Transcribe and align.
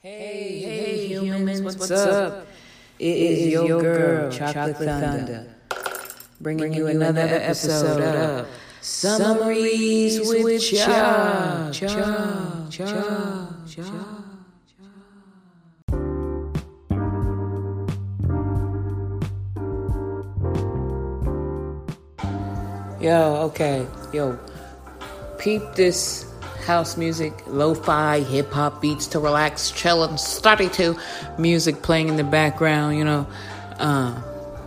Hey, 0.00 0.60
hey, 0.60 1.08
humans, 1.08 1.60
what's, 1.60 1.90
up? 1.90 2.46
It 3.00 3.16
is 3.16 3.52
your 3.52 3.82
girl, 3.82 4.30
Chocolate 4.30 4.76
Thunder, 4.76 5.52
bringing 6.40 6.72
you 6.72 6.86
another 6.86 7.22
episode 7.22 8.00
of 8.00 8.46
Summaries 8.80 10.20
with 10.20 10.62
Cha. 10.62 11.72
Cha, 11.72 11.88
Cha, 11.90 12.68
Cha, 12.70 13.48
Cha. 13.66 14.24
Yo, 23.00 23.34
okay, 23.46 23.84
yo, 24.12 24.38
peep 25.38 25.62
this 25.74 26.32
house 26.68 26.98
music, 26.98 27.32
lo-fi, 27.46 28.20
hip-hop 28.20 28.82
beats 28.82 29.06
to 29.08 29.18
relax, 29.18 29.70
chill, 29.70 30.04
and 30.04 30.20
study 30.20 30.68
to. 30.68 30.94
Music 31.38 31.82
playing 31.82 32.08
in 32.08 32.16
the 32.16 32.22
background, 32.22 32.98
you 32.98 33.04
know. 33.04 33.26
Uh, 33.78 34.20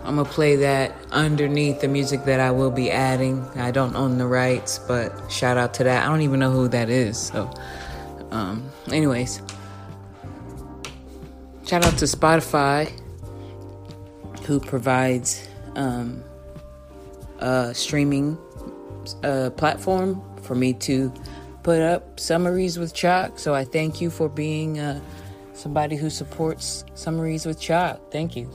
I'm 0.04 0.16
gonna 0.16 0.28
play 0.28 0.56
that 0.56 0.92
underneath 1.12 1.80
the 1.80 1.86
music 1.86 2.24
that 2.24 2.40
I 2.40 2.50
will 2.50 2.72
be 2.72 2.90
adding. 2.90 3.40
I 3.54 3.70
don't 3.70 3.94
own 3.94 4.18
the 4.18 4.26
rights, 4.26 4.80
but 4.80 5.30
shout 5.30 5.56
out 5.56 5.74
to 5.74 5.84
that. 5.84 6.04
I 6.04 6.08
don't 6.08 6.22
even 6.22 6.40
know 6.40 6.50
who 6.50 6.66
that 6.68 6.90
is. 6.90 7.16
So, 7.16 7.48
um, 8.32 8.68
anyways, 8.90 9.40
shout 11.64 11.86
out 11.86 11.96
to 11.98 12.06
Spotify, 12.06 12.90
who 14.44 14.58
provides 14.58 15.48
um, 15.76 16.24
a 17.38 17.72
streaming 17.72 18.36
uh, 19.22 19.50
platform 19.50 20.20
for 20.42 20.56
me 20.56 20.72
to 20.72 21.12
put 21.62 21.80
up 21.80 22.18
summaries 22.18 22.78
with 22.78 22.94
Chalk. 22.94 23.38
So 23.38 23.54
I 23.54 23.64
thank 23.64 24.00
you 24.00 24.10
for 24.10 24.28
being 24.28 24.78
uh, 24.78 25.00
somebody 25.52 25.96
who 25.96 26.10
supports 26.10 26.84
summaries 26.94 27.46
with 27.46 27.60
Chalk. 27.60 28.10
Thank 28.10 28.36
you. 28.36 28.50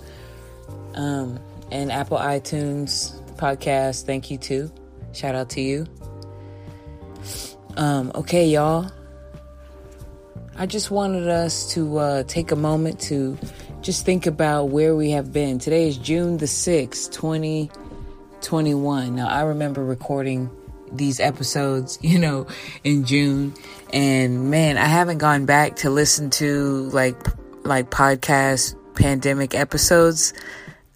Um, 0.96 1.40
and 1.72 1.92
Apple 1.92 2.18
iTunes 2.18 3.22
podcast, 3.36 4.06
thank 4.06 4.32
you 4.32 4.38
too. 4.38 4.72
Shout 5.14 5.36
out 5.36 5.50
to 5.52 5.62
you. 5.62 5.86
Um, 7.76 8.12
okay, 8.16 8.48
y'all. 8.48 8.92
I 10.60 10.66
just 10.66 10.90
wanted 10.90 11.28
us 11.28 11.72
to 11.74 12.00
uh, 12.00 12.24
take 12.24 12.52
a 12.52 12.56
moment 12.56 13.00
to 13.02 13.38
just 13.82 14.06
think 14.06 14.26
about 14.26 14.70
where 14.70 14.96
we 14.96 15.12
have 15.12 15.32
been. 15.32 15.60
Today 15.60 15.88
is 15.88 15.98
June 15.98 16.38
the 16.38 16.48
6th, 16.48 17.12
2021. 17.12 19.16
Now, 19.16 19.28
I 19.28 19.44
remember 19.44 19.86
recording 19.86 20.50
these 20.92 21.20
episodes, 21.20 21.98
you 22.02 22.20
know, 22.20 22.48
in 22.84 23.06
June. 23.06 23.54
And 23.94 24.52
man, 24.52 24.78
I 24.78 24.86
haven't 24.86 25.20
gone 25.20 25.46
back 25.46 25.78
to 25.78 25.90
listen 25.90 26.30
to 26.32 26.90
like 26.92 27.18
like 27.64 27.90
podcast 27.90 28.76
pandemic 28.96 29.56
episodes. 29.56 30.34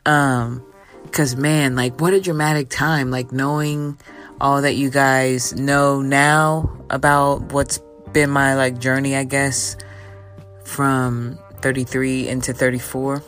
Um 0.05 0.63
cuz 1.11 1.35
man, 1.35 1.75
like 1.75 1.99
what 1.99 2.13
a 2.13 2.21
dramatic 2.21 2.69
time 2.69 3.11
like 3.11 3.31
knowing 3.31 3.97
all 4.39 4.61
that 4.63 4.75
you 4.75 4.89
guys 4.89 5.53
know 5.53 6.01
now 6.01 6.69
about 6.89 7.53
what's 7.53 7.79
been 8.11 8.29
my 8.29 8.55
like 8.55 8.79
journey, 8.79 9.15
I 9.15 9.23
guess, 9.23 9.77
from 10.65 11.37
33 11.61 12.27
into 12.27 12.53
34. 12.53 13.23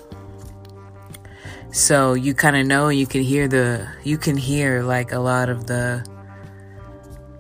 So 1.72 2.14
you 2.14 2.33
kind 2.33 2.55
of 2.55 2.67
know 2.67 2.89
you 2.89 3.08
can 3.08 3.22
hear 3.22 3.48
the 3.48 3.88
you 4.03 4.17
can 4.17 4.38
hear 4.38 4.83
like 4.83 5.11
a 5.11 5.20
lot 5.20 5.50
of 5.50 5.66
the 5.66 6.05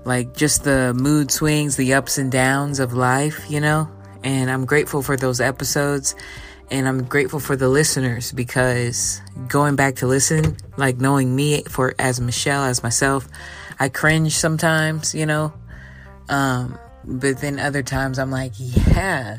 like 0.05 0.35
just 0.35 0.63
the 0.63 0.93
mood 0.93 1.31
swings, 1.31 1.75
the 1.75 1.93
ups 1.93 2.17
and 2.17 2.31
downs 2.31 2.79
of 2.79 2.93
life, 2.93 3.49
you 3.49 3.59
know? 3.59 3.89
And 4.23 4.49
I'm 4.49 4.65
grateful 4.65 5.01
for 5.01 5.17
those 5.17 5.41
episodes 5.41 6.15
and 6.71 6.87
I'm 6.87 7.03
grateful 7.03 7.39
for 7.39 7.55
the 7.55 7.69
listeners 7.69 8.31
because 8.31 9.21
going 9.47 9.75
back 9.75 9.97
to 9.97 10.07
listen, 10.07 10.57
like 10.77 10.97
knowing 10.97 11.35
me 11.35 11.63
for 11.63 11.93
as 11.99 12.19
Michelle, 12.19 12.63
as 12.63 12.81
myself, 12.81 13.27
I 13.79 13.89
cringe 13.89 14.35
sometimes, 14.35 15.13
you 15.13 15.25
know? 15.25 15.53
Um, 16.29 16.77
but 17.05 17.39
then 17.39 17.59
other 17.59 17.83
times 17.83 18.17
I'm 18.17 18.31
like, 18.31 18.53
yeah, 18.57 19.37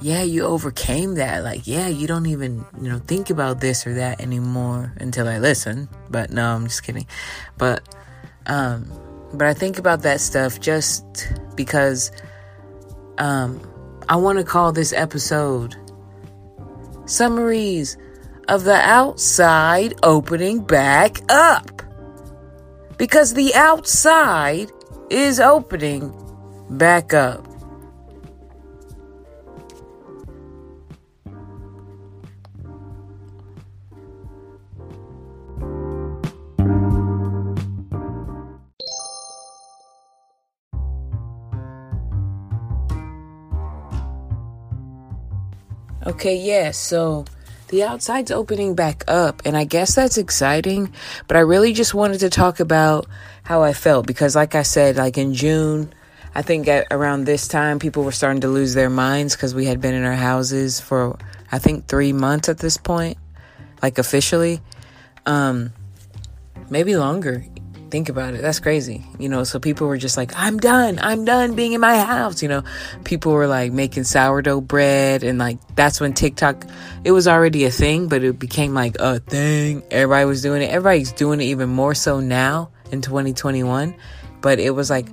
yeah, 0.00 0.22
you 0.22 0.44
overcame 0.44 1.14
that. 1.14 1.44
Like, 1.44 1.66
yeah, 1.66 1.88
you 1.88 2.06
don't 2.06 2.26
even, 2.26 2.64
you 2.80 2.88
know, 2.88 2.98
think 2.98 3.30
about 3.30 3.60
this 3.60 3.86
or 3.86 3.94
that 3.94 4.20
anymore 4.20 4.92
until 4.98 5.28
I 5.28 5.38
listen. 5.38 5.88
But 6.10 6.30
no, 6.30 6.54
I'm 6.54 6.64
just 6.64 6.82
kidding. 6.82 7.06
But, 7.58 7.82
um, 8.46 8.90
but 9.34 9.46
I 9.46 9.54
think 9.54 9.78
about 9.78 10.02
that 10.02 10.20
stuff 10.20 10.60
just 10.60 11.32
because 11.54 12.10
um, 13.18 13.60
I 14.08 14.16
want 14.16 14.38
to 14.38 14.44
call 14.44 14.72
this 14.72 14.92
episode 14.92 15.76
Summaries 17.06 17.96
of 18.48 18.64
the 18.64 18.74
Outside 18.74 19.94
Opening 20.02 20.60
Back 20.60 21.20
Up. 21.28 21.82
Because 22.98 23.34
the 23.34 23.54
outside 23.54 24.70
is 25.10 25.40
opening 25.40 26.12
back 26.70 27.14
up. 27.14 27.49
Okay, 46.10 46.34
yeah, 46.38 46.72
so 46.72 47.24
the 47.68 47.84
outside's 47.84 48.32
opening 48.32 48.74
back 48.74 49.04
up, 49.06 49.42
and 49.44 49.56
I 49.56 49.62
guess 49.62 49.94
that's 49.94 50.18
exciting, 50.18 50.92
but 51.28 51.36
I 51.36 51.40
really 51.40 51.72
just 51.72 51.94
wanted 51.94 52.18
to 52.18 52.30
talk 52.30 52.58
about 52.58 53.06
how 53.44 53.62
I 53.62 53.72
felt 53.74 54.08
because, 54.08 54.34
like 54.34 54.56
I 54.56 54.62
said, 54.62 54.96
like 54.96 55.16
in 55.16 55.34
June, 55.34 55.92
I 56.34 56.42
think 56.42 56.66
around 56.90 57.26
this 57.26 57.46
time, 57.46 57.78
people 57.78 58.02
were 58.02 58.10
starting 58.10 58.40
to 58.40 58.48
lose 58.48 58.74
their 58.74 58.90
minds 58.90 59.36
because 59.36 59.54
we 59.54 59.66
had 59.66 59.80
been 59.80 59.94
in 59.94 60.02
our 60.02 60.16
houses 60.16 60.80
for, 60.80 61.16
I 61.52 61.60
think, 61.60 61.86
three 61.86 62.12
months 62.12 62.48
at 62.48 62.58
this 62.58 62.76
point, 62.76 63.16
like 63.80 63.98
officially. 63.98 64.60
Um, 65.26 65.72
maybe 66.70 66.96
longer 66.96 67.44
Think 67.90 68.08
about 68.08 68.34
it. 68.34 68.42
That's 68.42 68.60
crazy. 68.60 69.04
You 69.18 69.28
know, 69.28 69.42
so 69.42 69.58
people 69.58 69.88
were 69.88 69.96
just 69.96 70.16
like, 70.16 70.32
I'm 70.36 70.58
done. 70.58 70.98
I'm 71.00 71.24
done 71.24 71.54
being 71.54 71.72
in 71.72 71.80
my 71.80 71.98
house. 71.98 72.42
You 72.42 72.48
know, 72.48 72.62
people 73.04 73.32
were 73.32 73.46
like 73.46 73.72
making 73.72 74.04
sourdough 74.04 74.60
bread 74.60 75.24
and 75.24 75.38
like 75.38 75.58
that's 75.74 76.00
when 76.00 76.12
TikTok, 76.14 76.64
it 77.04 77.12
was 77.12 77.26
already 77.26 77.64
a 77.64 77.70
thing, 77.70 78.08
but 78.08 78.22
it 78.22 78.38
became 78.38 78.74
like 78.74 78.96
a 79.00 79.18
thing. 79.18 79.82
Everybody 79.90 80.24
was 80.26 80.42
doing 80.42 80.62
it. 80.62 80.70
Everybody's 80.70 81.12
doing 81.12 81.40
it 81.40 81.44
even 81.44 81.68
more 81.68 81.94
so 81.94 82.20
now 82.20 82.70
in 82.92 83.02
2021. 83.02 83.94
But 84.40 84.60
it 84.60 84.70
was 84.70 84.88
like 84.88 85.08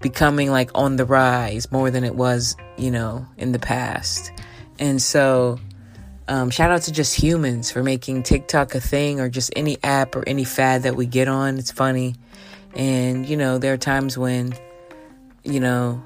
becoming 0.00 0.50
like 0.50 0.70
on 0.74 0.96
the 0.96 1.04
rise 1.04 1.70
more 1.72 1.90
than 1.90 2.04
it 2.04 2.14
was, 2.14 2.56
you 2.76 2.90
know, 2.90 3.26
in 3.36 3.52
the 3.52 3.58
past. 3.58 4.32
And 4.78 5.02
so, 5.02 5.58
um, 6.28 6.50
shout 6.50 6.70
out 6.70 6.82
to 6.82 6.92
just 6.92 7.14
humans 7.14 7.70
for 7.70 7.82
making 7.82 8.22
TikTok 8.22 8.74
a 8.74 8.80
thing 8.80 9.18
or 9.18 9.30
just 9.30 9.50
any 9.56 9.78
app 9.82 10.14
or 10.14 10.28
any 10.28 10.44
fad 10.44 10.82
that 10.82 10.94
we 10.94 11.06
get 11.06 11.26
on. 11.26 11.58
It's 11.58 11.72
funny. 11.72 12.16
And, 12.74 13.26
you 13.26 13.36
know, 13.36 13.56
there 13.56 13.72
are 13.72 13.78
times 13.78 14.18
when, 14.18 14.54
you 15.42 15.58
know, 15.58 16.02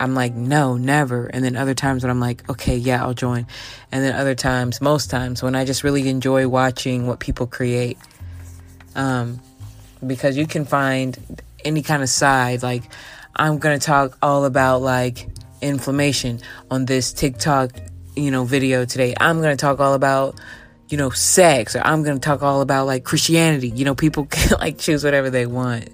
I'm 0.00 0.14
like, 0.14 0.34
no, 0.34 0.78
never. 0.78 1.26
And 1.26 1.44
then 1.44 1.56
other 1.56 1.74
times 1.74 2.02
when 2.02 2.10
I'm 2.10 2.20
like, 2.20 2.48
okay, 2.48 2.76
yeah, 2.76 3.02
I'll 3.02 3.14
join. 3.14 3.46
And 3.92 4.02
then 4.02 4.14
other 4.14 4.34
times, 4.34 4.80
most 4.80 5.10
times, 5.10 5.42
when 5.42 5.54
I 5.54 5.66
just 5.66 5.84
really 5.84 6.08
enjoy 6.08 6.48
watching 6.48 7.06
what 7.06 7.20
people 7.20 7.46
create. 7.46 7.98
Um, 8.96 9.40
because 10.04 10.36
you 10.36 10.46
can 10.46 10.64
find 10.64 11.42
any 11.64 11.82
kind 11.82 12.02
of 12.02 12.08
side. 12.08 12.62
Like, 12.62 12.82
I'm 13.36 13.58
going 13.58 13.78
to 13.78 13.84
talk 13.84 14.16
all 14.22 14.46
about 14.46 14.80
like 14.80 15.28
inflammation 15.60 16.40
on 16.70 16.86
this 16.86 17.12
TikTok 17.12 17.72
you 18.16 18.30
know, 18.30 18.44
video 18.44 18.84
today. 18.84 19.14
I'm 19.18 19.40
going 19.40 19.56
to 19.56 19.60
talk 19.60 19.80
all 19.80 19.94
about, 19.94 20.40
you 20.88 20.96
know, 20.96 21.10
sex 21.10 21.76
or 21.76 21.80
I'm 21.80 22.02
going 22.02 22.18
to 22.18 22.24
talk 22.24 22.42
all 22.42 22.60
about 22.60 22.86
like 22.86 23.04
Christianity. 23.04 23.68
You 23.68 23.84
know, 23.84 23.94
people 23.94 24.26
can 24.30 24.58
like 24.58 24.78
choose 24.78 25.04
whatever 25.04 25.30
they 25.30 25.46
want. 25.46 25.88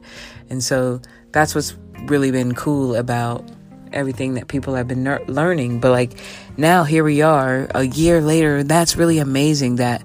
And 0.49 0.62
so 0.62 1.00
that's 1.32 1.55
what's 1.55 1.76
really 2.05 2.31
been 2.31 2.55
cool 2.55 2.96
about 2.96 3.49
everything 3.93 4.34
that 4.34 4.49
people 4.49 4.75
have 4.75 4.88
been 4.88 5.05
ner- 5.05 5.25
learning. 5.26 5.81
But 5.81 5.90
like 5.90 6.19
now 6.56 6.84
here 6.84 7.05
we 7.05 7.22
are 7.22 7.69
a 7.75 7.84
year 7.84 8.20
later. 8.20 8.62
That's 8.62 8.96
really 8.96 9.19
amazing 9.19 9.76
that 9.76 10.02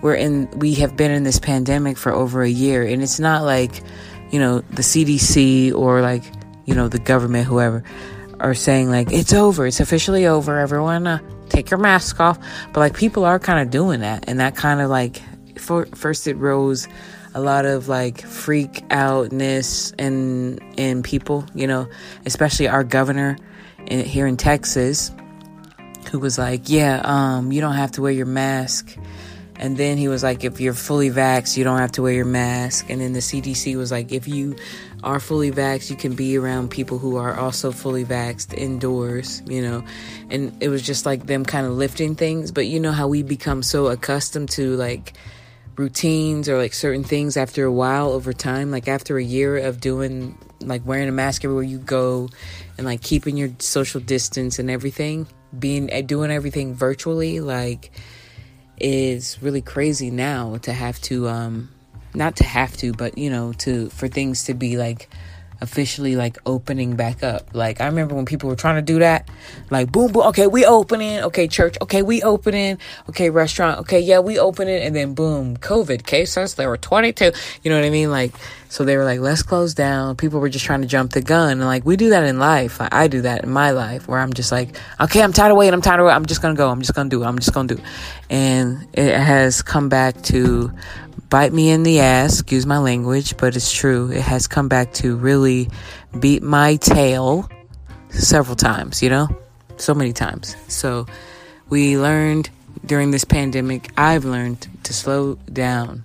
we're 0.00 0.14
in, 0.14 0.48
we 0.52 0.74
have 0.74 0.96
been 0.96 1.10
in 1.10 1.24
this 1.24 1.38
pandemic 1.38 1.96
for 1.96 2.12
over 2.12 2.42
a 2.42 2.48
year. 2.48 2.84
And 2.84 3.02
it's 3.02 3.18
not 3.18 3.42
like, 3.42 3.82
you 4.30 4.38
know, 4.38 4.60
the 4.60 4.82
CDC 4.82 5.74
or 5.74 6.00
like, 6.00 6.22
you 6.66 6.74
know, 6.74 6.88
the 6.88 6.98
government, 6.98 7.46
whoever 7.46 7.82
are 8.40 8.54
saying 8.54 8.88
like 8.88 9.12
it's 9.12 9.32
over, 9.32 9.66
it's 9.66 9.80
officially 9.80 10.26
over. 10.26 10.58
Everyone 10.58 11.06
uh, 11.06 11.18
take 11.58 11.70
your 11.70 11.78
mask 11.78 12.20
off. 12.20 12.38
But 12.72 12.80
like 12.80 12.96
people 12.96 13.24
are 13.24 13.38
kind 13.38 13.60
of 13.60 13.70
doing 13.70 14.00
that, 14.00 14.24
and 14.28 14.40
that 14.40 14.56
kind 14.56 14.80
of 14.80 14.90
like 14.90 15.22
for, 15.58 15.86
first 15.94 16.26
it 16.26 16.36
rose 16.36 16.88
a 17.34 17.40
lot 17.40 17.66
of 17.66 17.88
like 17.88 18.22
freak 18.22 18.84
outness 18.90 19.92
in 19.98 20.58
in 20.76 21.02
people, 21.02 21.44
you 21.54 21.66
know, 21.66 21.88
especially 22.26 22.68
our 22.68 22.84
governor 22.84 23.36
in, 23.86 24.04
here 24.04 24.26
in 24.26 24.36
Texas 24.36 25.10
who 26.10 26.18
was 26.18 26.38
like, 26.38 26.68
"Yeah, 26.68 27.02
um, 27.04 27.52
you 27.52 27.60
don't 27.60 27.74
have 27.74 27.92
to 27.92 28.02
wear 28.02 28.12
your 28.12 28.26
mask." 28.26 28.96
And 29.58 29.76
then 29.76 29.98
he 29.98 30.06
was 30.06 30.22
like, 30.22 30.44
if 30.44 30.60
you're 30.60 30.72
fully 30.72 31.10
vaxxed, 31.10 31.56
you 31.56 31.64
don't 31.64 31.78
have 31.78 31.92
to 31.92 32.02
wear 32.02 32.12
your 32.12 32.24
mask. 32.24 32.88
And 32.88 33.00
then 33.00 33.12
the 33.12 33.18
CDC 33.18 33.76
was 33.76 33.90
like, 33.90 34.12
if 34.12 34.28
you 34.28 34.56
are 35.02 35.18
fully 35.18 35.50
vaxxed, 35.50 35.90
you 35.90 35.96
can 35.96 36.14
be 36.14 36.38
around 36.38 36.70
people 36.70 36.98
who 36.98 37.16
are 37.16 37.34
also 37.34 37.72
fully 37.72 38.04
vaxxed 38.04 38.54
indoors, 38.54 39.42
you 39.46 39.60
know. 39.60 39.84
And 40.30 40.56
it 40.62 40.68
was 40.68 40.82
just 40.82 41.04
like 41.06 41.26
them 41.26 41.44
kind 41.44 41.66
of 41.66 41.72
lifting 41.72 42.14
things. 42.14 42.52
But 42.52 42.66
you 42.66 42.78
know 42.78 42.92
how 42.92 43.08
we 43.08 43.22
become 43.24 43.64
so 43.64 43.88
accustomed 43.88 44.50
to 44.50 44.76
like 44.76 45.14
routines 45.76 46.48
or 46.48 46.56
like 46.56 46.72
certain 46.72 47.04
things 47.04 47.36
after 47.36 47.64
a 47.64 47.72
while 47.72 48.10
over 48.10 48.32
time, 48.32 48.70
like 48.70 48.88
after 48.88 49.18
a 49.18 49.22
year 49.22 49.58
of 49.58 49.80
doing 49.80 50.38
like 50.60 50.84
wearing 50.84 51.08
a 51.08 51.12
mask 51.12 51.44
everywhere 51.44 51.64
you 51.64 51.78
go 51.78 52.28
and 52.76 52.86
like 52.86 53.00
keeping 53.00 53.36
your 53.36 53.50
social 53.58 54.00
distance 54.00 54.58
and 54.58 54.70
everything, 54.70 55.26
being 55.56 55.90
eh, 55.92 56.02
doing 56.02 56.30
everything 56.30 56.74
virtually, 56.74 57.40
like 57.40 57.92
is 58.80 59.40
really 59.42 59.62
crazy 59.62 60.10
now 60.10 60.56
to 60.58 60.72
have 60.72 61.00
to 61.02 61.28
um 61.28 61.68
not 62.14 62.36
to 62.36 62.44
have 62.44 62.76
to 62.76 62.92
but 62.92 63.18
you 63.18 63.30
know 63.30 63.52
to 63.52 63.88
for 63.90 64.08
things 64.08 64.44
to 64.44 64.54
be 64.54 64.76
like 64.76 65.08
officially 65.60 66.16
like 66.16 66.38
opening 66.46 66.96
back 66.96 67.22
up. 67.22 67.54
Like 67.54 67.80
I 67.80 67.86
remember 67.86 68.14
when 68.14 68.26
people 68.26 68.48
were 68.48 68.56
trying 68.56 68.76
to 68.76 68.82
do 68.82 69.00
that, 69.00 69.28
like 69.70 69.90
boom 69.90 70.12
boom, 70.12 70.26
okay, 70.28 70.46
we 70.46 70.64
opening, 70.64 71.20
okay, 71.20 71.48
church, 71.48 71.76
okay, 71.82 72.02
we 72.02 72.22
opening, 72.22 72.78
okay, 73.08 73.30
restaurant, 73.30 73.80
okay, 73.80 74.00
yeah, 74.00 74.20
we 74.20 74.38
opening, 74.38 74.82
and 74.82 74.94
then 74.94 75.14
boom, 75.14 75.56
COVID 75.56 76.06
cases. 76.06 76.54
There 76.54 76.68
were 76.68 76.76
twenty 76.76 77.12
two. 77.12 77.32
You 77.62 77.70
know 77.70 77.76
what 77.76 77.86
I 77.86 77.90
mean? 77.90 78.10
Like 78.10 78.34
so 78.70 78.84
they 78.84 78.96
were 78.96 79.04
like, 79.04 79.20
let's 79.20 79.42
close 79.42 79.72
down. 79.74 80.16
People 80.16 80.40
were 80.40 80.50
just 80.50 80.64
trying 80.64 80.82
to 80.82 80.86
jump 80.86 81.12
the 81.12 81.22
gun, 81.22 81.52
and 81.52 81.64
like 81.64 81.84
we 81.84 81.96
do 81.96 82.10
that 82.10 82.24
in 82.24 82.38
life. 82.38 82.80
Like, 82.80 82.92
I 82.92 83.08
do 83.08 83.22
that 83.22 83.44
in 83.44 83.50
my 83.50 83.70
life 83.70 84.06
where 84.06 84.20
I'm 84.20 84.32
just 84.32 84.52
like, 84.52 84.76
okay, 85.00 85.22
I'm 85.22 85.32
tired 85.32 85.50
of 85.50 85.56
waiting. 85.56 85.74
I'm 85.74 85.82
tired 85.82 86.00
of 86.00 86.06
waiting. 86.06 86.16
I'm 86.16 86.26
just 86.26 86.42
gonna 86.42 86.54
go. 86.54 86.68
I'm 86.68 86.80
just 86.80 86.94
gonna 86.94 87.08
do 87.08 87.22
it. 87.22 87.26
I'm 87.26 87.38
just 87.38 87.52
gonna 87.52 87.68
do 87.68 87.74
it. 87.74 87.84
And 88.28 88.86
it 88.92 89.18
has 89.18 89.62
come 89.62 89.88
back 89.88 90.20
to 90.24 90.72
bite 91.30 91.52
me 91.52 91.70
in 91.70 91.82
the 91.82 92.00
ass, 92.00 92.40
excuse 92.40 92.66
my 92.66 92.78
language, 92.78 93.36
but 93.36 93.56
it's 93.56 93.72
true. 93.72 94.10
It 94.10 94.22
has 94.22 94.46
come 94.46 94.68
back 94.68 94.92
to 94.94 95.16
really 95.16 95.68
beat 96.18 96.42
my 96.42 96.76
tail 96.76 97.48
several 98.08 98.56
times, 98.56 99.02
you 99.02 99.10
know? 99.10 99.28
So 99.76 99.94
many 99.94 100.12
times. 100.12 100.56
So 100.68 101.06
we 101.68 101.98
learned 101.98 102.50
during 102.84 103.10
this 103.10 103.24
pandemic, 103.24 103.90
I've 103.96 104.24
learned 104.24 104.66
to 104.84 104.92
slow 104.92 105.34
down. 105.52 106.04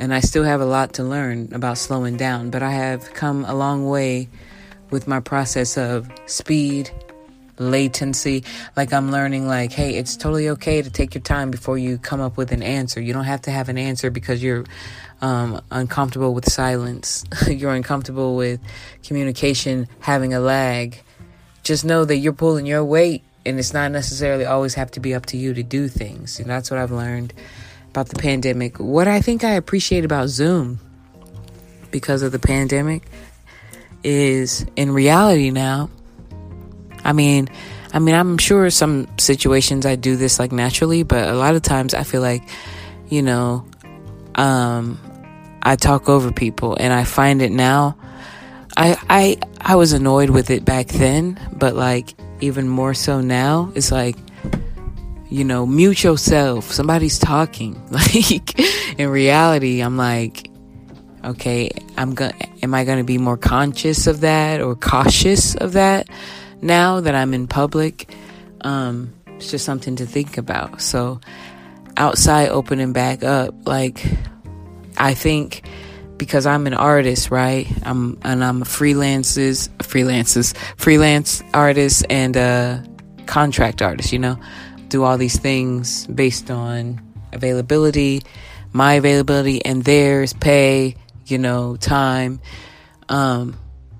And 0.00 0.14
I 0.14 0.20
still 0.20 0.44
have 0.44 0.60
a 0.60 0.66
lot 0.66 0.94
to 0.94 1.04
learn 1.04 1.52
about 1.52 1.78
slowing 1.78 2.16
down, 2.16 2.50
but 2.50 2.62
I 2.62 2.70
have 2.70 3.12
come 3.14 3.44
a 3.44 3.54
long 3.54 3.88
way 3.88 4.28
with 4.90 5.06
my 5.06 5.20
process 5.20 5.76
of 5.76 6.08
speed 6.26 6.90
latency. 7.58 8.44
Like 8.76 8.92
I'm 8.92 9.10
learning, 9.10 9.46
like, 9.46 9.72
hey, 9.72 9.96
it's 9.96 10.16
totally 10.16 10.48
okay 10.50 10.82
to 10.82 10.90
take 10.90 11.14
your 11.14 11.22
time 11.22 11.50
before 11.50 11.78
you 11.78 11.98
come 11.98 12.20
up 12.20 12.36
with 12.36 12.52
an 12.52 12.62
answer. 12.62 13.00
You 13.00 13.12
don't 13.12 13.24
have 13.24 13.42
to 13.42 13.50
have 13.50 13.68
an 13.68 13.78
answer 13.78 14.10
because 14.10 14.42
you're 14.42 14.64
um, 15.20 15.60
uncomfortable 15.70 16.34
with 16.34 16.50
silence, 16.50 17.24
you're 17.48 17.74
uncomfortable 17.74 18.36
with 18.36 18.60
communication 19.02 19.88
having 20.00 20.34
a 20.34 20.40
lag. 20.40 21.02
Just 21.62 21.84
know 21.84 22.04
that 22.04 22.16
you're 22.16 22.32
pulling 22.32 22.66
your 22.66 22.84
weight, 22.84 23.24
and 23.44 23.58
it's 23.58 23.74
not 23.74 23.90
necessarily 23.90 24.44
always 24.44 24.74
have 24.74 24.90
to 24.92 25.00
be 25.00 25.14
up 25.14 25.26
to 25.26 25.36
you 25.36 25.54
to 25.54 25.62
do 25.62 25.88
things. 25.88 26.38
And 26.38 26.48
that's 26.48 26.70
what 26.70 26.78
I've 26.78 26.92
learned 26.92 27.34
about 27.90 28.08
the 28.08 28.16
pandemic. 28.16 28.78
What 28.78 29.08
I 29.08 29.20
think 29.20 29.44
I 29.44 29.50
appreciate 29.50 30.04
about 30.04 30.28
Zoom 30.28 30.78
because 31.90 32.22
of 32.22 32.32
the 32.32 32.38
pandemic 32.38 33.02
is 34.04 34.64
in 34.76 34.92
reality 34.92 35.50
now 35.50 35.90
I 37.08 37.14
mean, 37.14 37.48
I 37.94 38.00
mean, 38.00 38.14
I'm 38.14 38.36
sure 38.36 38.68
some 38.68 39.08
situations 39.16 39.86
I 39.86 39.96
do 39.96 40.16
this 40.16 40.38
like 40.38 40.52
naturally, 40.52 41.04
but 41.04 41.26
a 41.26 41.32
lot 41.32 41.54
of 41.54 41.62
times 41.62 41.94
I 41.94 42.02
feel 42.02 42.20
like, 42.20 42.42
you 43.08 43.22
know, 43.22 43.64
um, 44.34 45.00
I 45.62 45.76
talk 45.76 46.10
over 46.10 46.30
people, 46.32 46.76
and 46.78 46.92
I 46.92 47.04
find 47.04 47.40
it 47.40 47.50
now. 47.50 47.96
I 48.76 48.98
I 49.08 49.38
I 49.58 49.76
was 49.76 49.94
annoyed 49.94 50.28
with 50.28 50.50
it 50.50 50.66
back 50.66 50.88
then, 50.88 51.40
but 51.50 51.74
like 51.74 52.14
even 52.42 52.68
more 52.68 52.92
so 52.92 53.22
now. 53.22 53.72
It's 53.74 53.90
like, 53.90 54.18
you 55.30 55.44
know, 55.44 55.64
mute 55.64 56.04
yourself. 56.04 56.70
Somebody's 56.70 57.18
talking. 57.18 57.80
Like 57.90 59.00
in 59.00 59.08
reality, 59.08 59.80
I'm 59.80 59.96
like, 59.96 60.50
okay, 61.24 61.70
I'm 61.96 62.14
gonna. 62.14 62.34
Am 62.62 62.74
I 62.74 62.84
gonna 62.84 63.02
be 63.02 63.16
more 63.16 63.38
conscious 63.38 64.06
of 64.06 64.20
that 64.20 64.60
or 64.60 64.76
cautious 64.76 65.54
of 65.54 65.72
that? 65.72 66.06
Now 66.60 67.00
that 67.00 67.14
I'm 67.14 67.34
in 67.34 67.46
public, 67.46 68.10
um, 68.62 69.14
it's 69.26 69.50
just 69.50 69.64
something 69.64 69.96
to 69.96 70.06
think 70.06 70.38
about. 70.38 70.80
So, 70.80 71.20
outside 71.96 72.48
opening 72.48 72.92
back 72.92 73.22
up, 73.22 73.54
like, 73.66 74.04
I 74.96 75.14
think 75.14 75.62
because 76.18 76.46
I'm 76.46 76.66
an 76.66 76.74
artist, 76.74 77.30
right? 77.30 77.66
I'm 77.82 78.18
and 78.22 78.44
I'm 78.44 78.62
a 78.62 78.64
freelances, 78.64 79.68
freelances, 79.78 80.56
freelance 80.76 81.42
artist 81.54 82.04
and 82.10 82.36
a 82.36 82.84
contract 83.26 83.80
artist. 83.80 84.12
You 84.12 84.18
know, 84.18 84.38
do 84.88 85.04
all 85.04 85.16
these 85.16 85.38
things 85.38 86.06
based 86.08 86.50
on 86.50 87.00
availability, 87.32 88.22
my 88.72 88.94
availability, 88.94 89.64
and 89.64 89.84
theirs, 89.84 90.32
pay. 90.34 90.96
You 91.26 91.38
know, 91.38 91.76
time. 91.76 92.40
Um, 93.10 93.56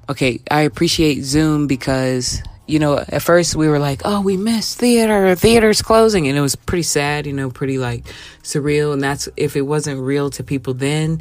okay, 0.08 0.40
I 0.50 0.62
appreciate 0.62 1.22
Zoom 1.22 1.66
because, 1.66 2.42
you 2.66 2.78
know, 2.78 2.98
at 2.98 3.22
first 3.22 3.54
we 3.54 3.68
were 3.68 3.78
like, 3.78 4.02
oh, 4.04 4.20
we 4.20 4.36
missed 4.36 4.78
theater, 4.78 5.34
theater's 5.34 5.82
closing. 5.82 6.28
And 6.28 6.36
it 6.36 6.40
was 6.40 6.56
pretty 6.56 6.82
sad, 6.82 7.26
you 7.26 7.32
know, 7.32 7.50
pretty 7.50 7.78
like 7.78 8.04
surreal. 8.42 8.92
And 8.92 9.02
that's 9.02 9.28
if 9.36 9.56
it 9.56 9.62
wasn't 9.62 10.00
real 10.00 10.30
to 10.30 10.44
people 10.44 10.74
then, 10.74 11.20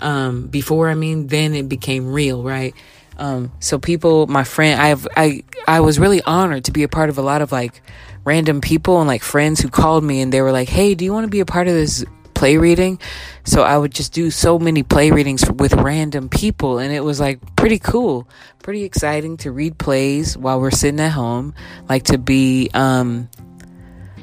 um, 0.00 0.46
before, 0.46 0.88
I 0.88 0.94
mean, 0.94 1.28
then 1.28 1.54
it 1.54 1.68
became 1.68 2.12
real, 2.12 2.42
right? 2.42 2.74
Um, 3.18 3.50
so 3.58 3.78
people, 3.78 4.28
my 4.28 4.44
friend, 4.44 4.80
I 4.80 4.88
have, 4.88 5.08
I, 5.16 5.42
I 5.66 5.80
was 5.80 5.98
really 5.98 6.22
honored 6.22 6.66
to 6.66 6.72
be 6.72 6.84
a 6.84 6.88
part 6.88 7.10
of 7.10 7.18
a 7.18 7.22
lot 7.22 7.42
of 7.42 7.50
like 7.50 7.82
random 8.24 8.60
people 8.60 9.00
and 9.00 9.08
like 9.08 9.22
friends 9.22 9.60
who 9.60 9.68
called 9.68 10.04
me 10.04 10.20
and 10.20 10.32
they 10.32 10.40
were 10.40 10.52
like, 10.52 10.68
Hey, 10.68 10.94
do 10.94 11.04
you 11.04 11.12
want 11.12 11.24
to 11.24 11.30
be 11.30 11.40
a 11.40 11.46
part 11.46 11.66
of 11.66 11.74
this 11.74 12.04
play 12.38 12.56
reading. 12.56 13.00
So 13.42 13.62
I 13.62 13.76
would 13.76 13.92
just 13.92 14.12
do 14.12 14.30
so 14.30 14.60
many 14.60 14.84
play 14.84 15.10
readings 15.10 15.44
with 15.50 15.74
random 15.74 16.28
people, 16.28 16.78
and 16.78 16.92
it 16.92 17.00
was 17.00 17.18
like 17.18 17.40
pretty 17.56 17.80
cool, 17.80 18.28
pretty 18.62 18.84
exciting 18.84 19.36
to 19.38 19.50
read 19.50 19.76
plays 19.76 20.38
while 20.38 20.60
we're 20.60 20.70
sitting 20.70 21.00
at 21.00 21.10
home, 21.10 21.52
like 21.88 22.04
to 22.04 22.16
be 22.16 22.70
um, 22.74 23.28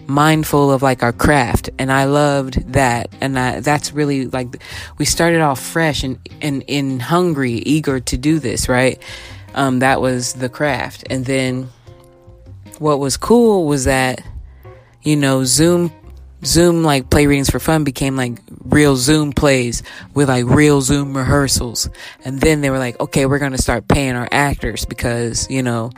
mindful 0.07 0.71
of 0.71 0.81
like 0.81 1.03
our 1.03 1.11
craft. 1.11 1.69
And 1.77 1.91
i 1.91 2.05
loved 2.05 2.71
that. 2.71 3.13
And 3.19 3.37
I, 3.37 3.59
that's 3.59 3.91
really 3.91 4.27
like 4.27 4.63
we 4.97 5.03
started 5.03 5.41
off 5.41 5.59
fresh 5.59 6.03
and 6.03 6.17
and 6.41 6.63
in 6.67 7.01
hungry 7.01 7.53
eager 7.53 7.99
to 7.99 8.17
do 8.17 8.39
this 8.39 8.69
right? 8.69 9.01
Um 9.55 9.79
that 9.79 9.99
was 9.99 10.33
the 10.33 10.47
craft. 10.47 11.03
And 11.09 11.25
then 11.25 11.69
what 12.79 12.99
was 12.99 13.17
cool 13.17 13.65
was 13.65 13.83
that 13.85 14.21
you 15.01 15.17
know 15.17 15.43
zoom 15.43 15.91
Zoom 16.45 16.83
like 16.83 17.09
play 17.09 17.27
readings 17.27 17.49
for 17.49 17.59
fun 17.59 17.83
became 17.83 18.15
like 18.15 18.39
real 18.63 18.95
Zoom 18.95 19.33
plays 19.33 19.83
with 20.13 20.29
like 20.29 20.45
real 20.45 20.81
Zoom 20.81 21.15
rehearsals. 21.15 21.89
And 22.23 22.39
then 22.39 22.61
they 22.61 22.69
were 22.69 22.79
like, 22.79 22.99
okay, 22.99 23.25
we're 23.25 23.39
going 23.39 23.53
to 23.53 23.61
start 23.61 23.87
paying 23.87 24.15
our 24.15 24.27
actors 24.31 24.85
because, 24.85 25.49
you 25.49 25.63
know, 25.63 25.91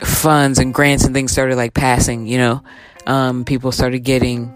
funds 0.00 0.58
and 0.58 0.72
grants 0.72 1.04
and 1.04 1.14
things 1.14 1.32
started 1.32 1.56
like 1.56 1.74
passing, 1.74 2.26
you 2.26 2.38
know, 2.38 2.62
um, 3.06 3.44
people 3.44 3.72
started 3.72 4.00
getting 4.00 4.54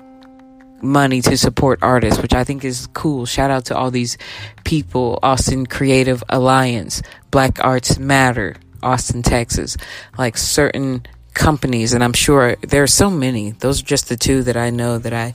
money 0.83 1.21
to 1.23 1.37
support 1.37 1.79
artists, 1.83 2.21
which 2.21 2.35
I 2.35 2.45
think 2.45 2.65
is 2.65 2.89
cool. 2.93 3.25
Shout 3.27 3.51
out 3.51 3.67
to 3.67 3.77
all 3.77 3.91
these 3.91 4.19
people, 4.65 5.19
Austin 5.23 5.67
Creative 5.67 6.23
Alliance, 6.29 7.03
Black 7.31 7.65
Arts 7.65 7.99
Matter, 7.99 8.57
Austin, 8.83 9.23
Texas, 9.23 9.77
like 10.19 10.37
certain 10.37 11.07
companies, 11.35 11.93
and 11.93 12.03
I'm 12.05 12.13
sure 12.13 12.57
there 12.57 12.83
are 12.83 12.89
so 12.89 13.11
many. 13.11 13.53
Those 13.53 13.83
are 13.83 13.85
just 13.85 14.09
the 14.09 14.17
two 14.17 14.43
that 14.45 14.57
I 14.57 14.71
know 14.71 14.99
that 14.99 15.13
I 15.13 15.35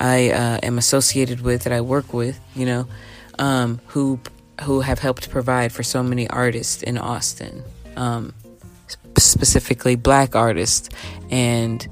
I 0.00 0.30
uh, 0.30 0.58
am 0.62 0.78
associated 0.78 1.40
with, 1.40 1.64
that 1.64 1.72
I 1.72 1.80
work 1.80 2.12
with. 2.12 2.38
You 2.54 2.66
know, 2.66 2.86
um, 3.38 3.80
who 3.88 4.20
who 4.62 4.80
have 4.80 4.98
helped 4.98 5.30
provide 5.30 5.72
for 5.72 5.82
so 5.82 6.02
many 6.02 6.28
artists 6.28 6.82
in 6.82 6.98
Austin, 6.98 7.62
um, 7.96 8.34
specifically 9.16 9.96
Black 9.96 10.36
artists, 10.36 10.88
and 11.30 11.86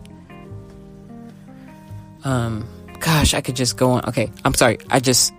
um, 2.24 2.68
gosh, 3.00 3.34
I 3.34 3.40
could 3.40 3.56
just 3.56 3.76
go 3.76 3.92
on. 3.92 4.04
Okay, 4.08 4.30
I'm 4.44 4.54
sorry. 4.54 4.78
I 4.90 5.00
just 5.00 5.32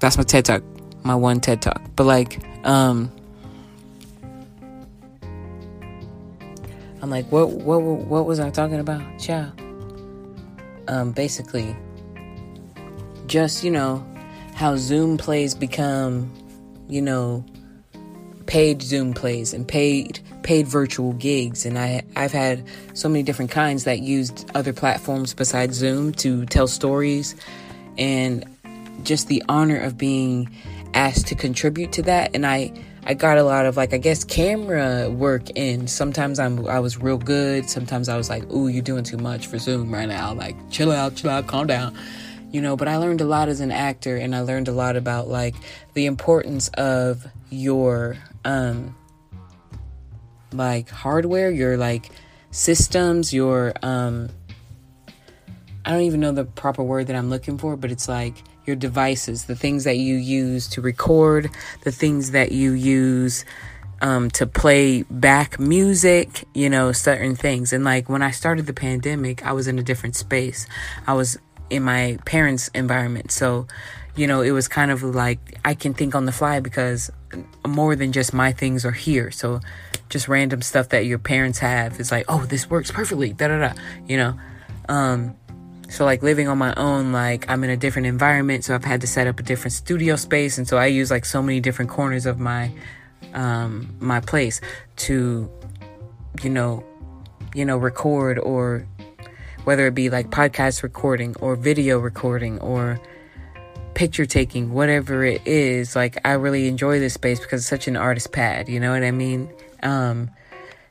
that's 0.00 0.16
my 0.16 0.24
TED 0.24 0.46
talk, 0.46 0.62
my 1.04 1.14
one 1.14 1.40
TED 1.40 1.62
talk. 1.62 1.82
But 1.94 2.04
like, 2.04 2.40
um, 2.66 3.12
I'm 7.02 7.10
like, 7.10 7.30
what, 7.30 7.50
what, 7.50 7.80
what 7.80 8.26
was 8.26 8.40
I 8.40 8.50
talking 8.50 8.78
about? 8.78 9.02
Child. 9.18 9.60
Um, 10.88 11.12
basically, 11.12 11.74
just, 13.26 13.62
you 13.64 13.70
know, 13.70 14.04
how 14.54 14.76
Zoom 14.76 15.16
plays 15.16 15.54
become, 15.54 16.32
you 16.88 17.00
know, 17.00 17.44
paid 18.50 18.82
Zoom 18.82 19.14
plays 19.14 19.54
and 19.54 19.66
paid 19.66 20.18
paid 20.42 20.66
virtual 20.66 21.12
gigs 21.12 21.64
and 21.64 21.78
I 21.78 22.02
I've 22.16 22.32
had 22.32 22.64
so 22.94 23.08
many 23.08 23.22
different 23.22 23.52
kinds 23.52 23.84
that 23.84 24.00
used 24.00 24.50
other 24.56 24.72
platforms 24.72 25.34
besides 25.34 25.76
Zoom 25.76 26.12
to 26.14 26.46
tell 26.46 26.66
stories 26.66 27.36
and 27.96 28.44
just 29.04 29.28
the 29.28 29.42
honor 29.48 29.78
of 29.78 29.96
being 29.96 30.50
asked 30.94 31.28
to 31.28 31.36
contribute 31.36 31.92
to 31.92 32.02
that 32.02 32.34
and 32.34 32.44
I 32.44 32.72
I 33.04 33.14
got 33.14 33.38
a 33.38 33.42
lot 33.42 33.66
of 33.66 33.76
like 33.76 33.94
I 33.94 33.98
guess 33.98 34.24
camera 34.24 35.08
work 35.10 35.50
in. 35.50 35.86
Sometimes 35.86 36.38
I'm 36.38 36.66
I 36.68 36.80
was 36.80 36.98
real 36.98 37.18
good. 37.18 37.68
Sometimes 37.68 38.08
I 38.08 38.16
was 38.16 38.28
like, 38.28 38.50
"Ooh, 38.52 38.68
you're 38.68 38.82
doing 38.82 39.04
too 39.04 39.16
much 39.16 39.46
for 39.46 39.58
Zoom 39.58 39.92
right 39.92 40.08
now. 40.08 40.34
Like, 40.34 40.56
chill 40.70 40.92
out, 40.92 41.16
chill 41.16 41.30
out, 41.30 41.46
calm 41.46 41.66
down." 41.66 41.96
You 42.52 42.60
know, 42.60 42.76
but 42.76 42.88
I 42.88 42.96
learned 42.96 43.20
a 43.20 43.24
lot 43.24 43.48
as 43.48 43.60
an 43.60 43.70
actor 43.70 44.16
and 44.16 44.34
I 44.34 44.40
learned 44.40 44.68
a 44.68 44.72
lot 44.72 44.96
about 44.96 45.28
like 45.28 45.54
the 45.94 46.06
importance 46.06 46.68
of 46.74 47.26
your 47.48 48.16
um 48.44 48.94
like 50.52 50.88
hardware, 50.88 51.50
your 51.50 51.76
like 51.76 52.10
systems, 52.50 53.32
your 53.32 53.72
um 53.82 54.28
I 55.84 55.92
don't 55.92 56.02
even 56.02 56.20
know 56.20 56.32
the 56.32 56.44
proper 56.44 56.82
word 56.82 57.06
that 57.06 57.16
I'm 57.16 57.30
looking 57.30 57.56
for, 57.56 57.76
but 57.76 57.90
it's 57.90 58.08
like 58.08 58.34
your 58.66 58.76
devices, 58.76 59.44
the 59.44 59.56
things 59.56 59.84
that 59.84 59.96
you 59.96 60.16
use 60.16 60.68
to 60.68 60.80
record, 60.80 61.50
the 61.82 61.92
things 61.92 62.32
that 62.32 62.52
you 62.52 62.72
use 62.72 63.44
um, 64.02 64.30
to 64.30 64.46
play 64.46 65.02
back 65.04 65.58
music, 65.58 66.44
you 66.54 66.70
know, 66.70 66.92
certain 66.92 67.36
things. 67.36 67.72
And 67.72 67.84
like 67.84 68.08
when 68.08 68.22
I 68.22 68.30
started 68.30 68.66
the 68.66 68.72
pandemic, 68.72 69.44
I 69.44 69.52
was 69.52 69.68
in 69.68 69.78
a 69.78 69.82
different 69.82 70.16
space. 70.16 70.66
I 71.06 71.14
was 71.14 71.38
in 71.68 71.82
my 71.82 72.18
parents' 72.24 72.68
environment. 72.74 73.30
So, 73.30 73.66
you 74.16 74.26
know, 74.26 74.40
it 74.40 74.50
was 74.50 74.68
kind 74.68 74.90
of 74.90 75.02
like 75.02 75.58
I 75.64 75.74
can 75.74 75.94
think 75.94 76.14
on 76.14 76.24
the 76.24 76.32
fly 76.32 76.60
because 76.60 77.10
more 77.66 77.94
than 77.94 78.12
just 78.12 78.32
my 78.34 78.52
things 78.52 78.84
are 78.84 78.92
here. 78.92 79.30
So, 79.30 79.60
just 80.08 80.26
random 80.26 80.60
stuff 80.60 80.88
that 80.88 81.06
your 81.06 81.18
parents 81.18 81.60
have 81.60 82.00
is 82.00 82.10
like, 82.10 82.24
oh, 82.28 82.44
this 82.44 82.68
works 82.68 82.90
perfectly, 82.90 83.32
da 83.32 83.48
da 83.48 83.58
da, 83.58 83.72
you 84.06 84.16
know. 84.16 84.38
Um, 84.88 85.36
so 85.90 86.04
like 86.04 86.22
living 86.22 86.46
on 86.46 86.56
my 86.56 86.72
own, 86.76 87.10
like 87.12 87.50
I'm 87.50 87.64
in 87.64 87.70
a 87.70 87.76
different 87.76 88.06
environment, 88.06 88.64
so 88.64 88.74
I've 88.74 88.84
had 88.84 89.00
to 89.00 89.08
set 89.08 89.26
up 89.26 89.40
a 89.40 89.42
different 89.42 89.72
studio 89.72 90.14
space, 90.14 90.56
and 90.56 90.66
so 90.66 90.78
I 90.78 90.86
use 90.86 91.10
like 91.10 91.24
so 91.24 91.42
many 91.42 91.60
different 91.60 91.90
corners 91.90 92.26
of 92.26 92.38
my 92.38 92.70
um, 93.34 93.94
my 93.98 94.20
place 94.20 94.60
to, 94.96 95.50
you 96.42 96.50
know, 96.50 96.84
you 97.54 97.64
know, 97.64 97.76
record 97.76 98.38
or 98.38 98.86
whether 99.64 99.86
it 99.88 99.94
be 99.94 100.10
like 100.10 100.30
podcast 100.30 100.82
recording 100.82 101.34
or 101.40 101.56
video 101.56 101.98
recording 101.98 102.60
or 102.60 103.00
picture 103.94 104.26
taking, 104.26 104.72
whatever 104.72 105.24
it 105.24 105.42
is. 105.44 105.96
Like 105.96 106.18
I 106.24 106.32
really 106.32 106.68
enjoy 106.68 107.00
this 107.00 107.14
space 107.14 107.40
because 107.40 107.62
it's 107.62 107.68
such 107.68 107.88
an 107.88 107.96
artist 107.96 108.32
pad. 108.32 108.68
You 108.68 108.78
know 108.78 108.92
what 108.92 109.02
I 109.02 109.10
mean? 109.10 109.52
Um, 109.82 110.30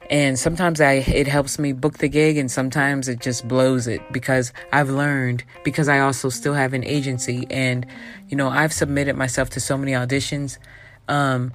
and 0.09 0.39
sometimes 0.39 0.81
I 0.81 0.93
it 0.93 1.27
helps 1.27 1.59
me 1.59 1.71
book 1.71 1.99
the 1.99 2.07
gig 2.09 2.37
and 2.37 2.49
sometimes 2.49 3.07
it 3.07 3.19
just 3.19 3.47
blows 3.47 3.87
it 3.87 4.01
because 4.11 4.51
I've 4.71 4.89
learned 4.89 5.43
because 5.63 5.87
I 5.87 5.99
also 5.99 6.29
still 6.29 6.55
have 6.55 6.73
an 6.73 6.83
agency. 6.83 7.45
And 7.49 7.85
you 8.27 8.35
know 8.35 8.49
I've 8.49 8.73
submitted 8.73 9.15
myself 9.15 9.49
to 9.51 9.59
so 9.59 9.77
many 9.77 9.91
auditions 9.91 10.57
um 11.07 11.51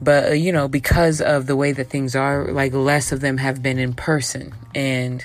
but 0.00 0.30
uh, 0.30 0.34
you 0.34 0.52
know 0.52 0.68
because 0.68 1.20
of 1.20 1.46
the 1.46 1.56
way 1.56 1.72
that 1.72 1.88
things 1.88 2.16
are 2.16 2.52
like 2.52 2.72
less 2.72 3.12
of 3.12 3.20
them 3.20 3.38
have 3.38 3.62
been 3.62 3.78
in 3.78 3.94
person. 3.94 4.52
And 4.74 5.24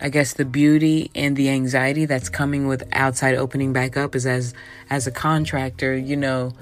I 0.00 0.08
guess 0.08 0.34
the 0.34 0.44
beauty 0.44 1.10
and 1.14 1.36
the 1.36 1.48
anxiety 1.48 2.04
that's 2.04 2.28
coming 2.28 2.66
with 2.66 2.82
outside 2.92 3.36
opening 3.36 3.72
back 3.72 3.96
up 3.96 4.14
is 4.14 4.26
as 4.26 4.52
as 4.90 5.06
a 5.06 5.10
contractor, 5.10 5.96
you 5.96 6.16
know, 6.16 6.52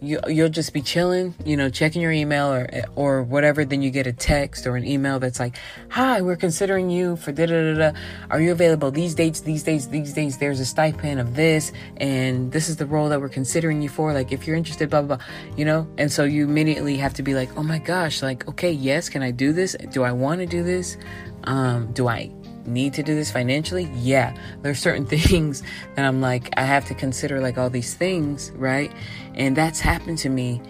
you 0.00 0.20
you'll 0.28 0.48
just 0.48 0.72
be 0.72 0.82
chilling, 0.82 1.34
you 1.44 1.56
know, 1.56 1.70
checking 1.70 2.02
your 2.02 2.12
email 2.12 2.52
or 2.52 2.68
or 2.96 3.22
whatever. 3.22 3.64
Then 3.64 3.82
you 3.82 3.90
get 3.90 4.06
a 4.06 4.12
text 4.12 4.66
or 4.66 4.76
an 4.76 4.84
email 4.86 5.18
that's 5.18 5.40
like, 5.40 5.56
"Hi, 5.90 6.20
we're 6.20 6.36
considering 6.36 6.90
you 6.90 7.16
for 7.16 7.32
da 7.32 7.46
da 7.46 7.74
da 7.74 7.92
da. 7.92 7.98
Are 8.30 8.40
you 8.40 8.52
available 8.52 8.90
these 8.90 9.14
dates? 9.14 9.40
These 9.40 9.62
dates? 9.62 9.86
These 9.86 10.12
dates? 10.12 10.36
There's 10.36 10.60
a 10.60 10.66
stipend 10.66 11.20
of 11.20 11.34
this, 11.34 11.72
and 11.96 12.52
this 12.52 12.68
is 12.68 12.76
the 12.76 12.86
role 12.86 13.08
that 13.08 13.20
we're 13.20 13.28
considering 13.28 13.82
you 13.82 13.88
for. 13.88 14.12
Like, 14.12 14.32
if 14.32 14.46
you're 14.46 14.56
interested, 14.56 14.90
blah 14.90 15.02
blah 15.02 15.16
blah. 15.16 15.26
You 15.56 15.64
know." 15.64 15.88
And 15.98 16.10
so 16.12 16.24
you 16.24 16.44
immediately 16.44 16.96
have 16.98 17.14
to 17.14 17.22
be 17.22 17.34
like, 17.34 17.50
"Oh 17.56 17.62
my 17.62 17.78
gosh! 17.78 18.22
Like, 18.22 18.46
okay, 18.48 18.72
yes, 18.72 19.08
can 19.08 19.22
I 19.22 19.30
do 19.30 19.52
this? 19.52 19.76
Do 19.92 20.02
I 20.02 20.12
want 20.12 20.40
to 20.40 20.46
do 20.46 20.62
this? 20.62 20.96
Um, 21.44 21.92
do 21.92 22.08
I 22.08 22.30
need 22.66 22.94
to 22.94 23.02
do 23.02 23.14
this 23.14 23.30
financially? 23.30 23.88
Yeah. 23.94 24.36
There's 24.62 24.78
certain 24.78 25.06
things 25.06 25.62
that 25.94 26.04
I'm 26.04 26.20
like, 26.20 26.50
I 26.56 26.62
have 26.62 26.84
to 26.86 26.94
consider 26.94 27.40
like 27.40 27.58
all 27.58 27.70
these 27.70 27.94
things, 27.94 28.50
right? 28.52 28.92
And 29.36 29.56
that's 29.56 29.80
happened 29.80 30.18
to 30.18 30.28
me 30.28 30.62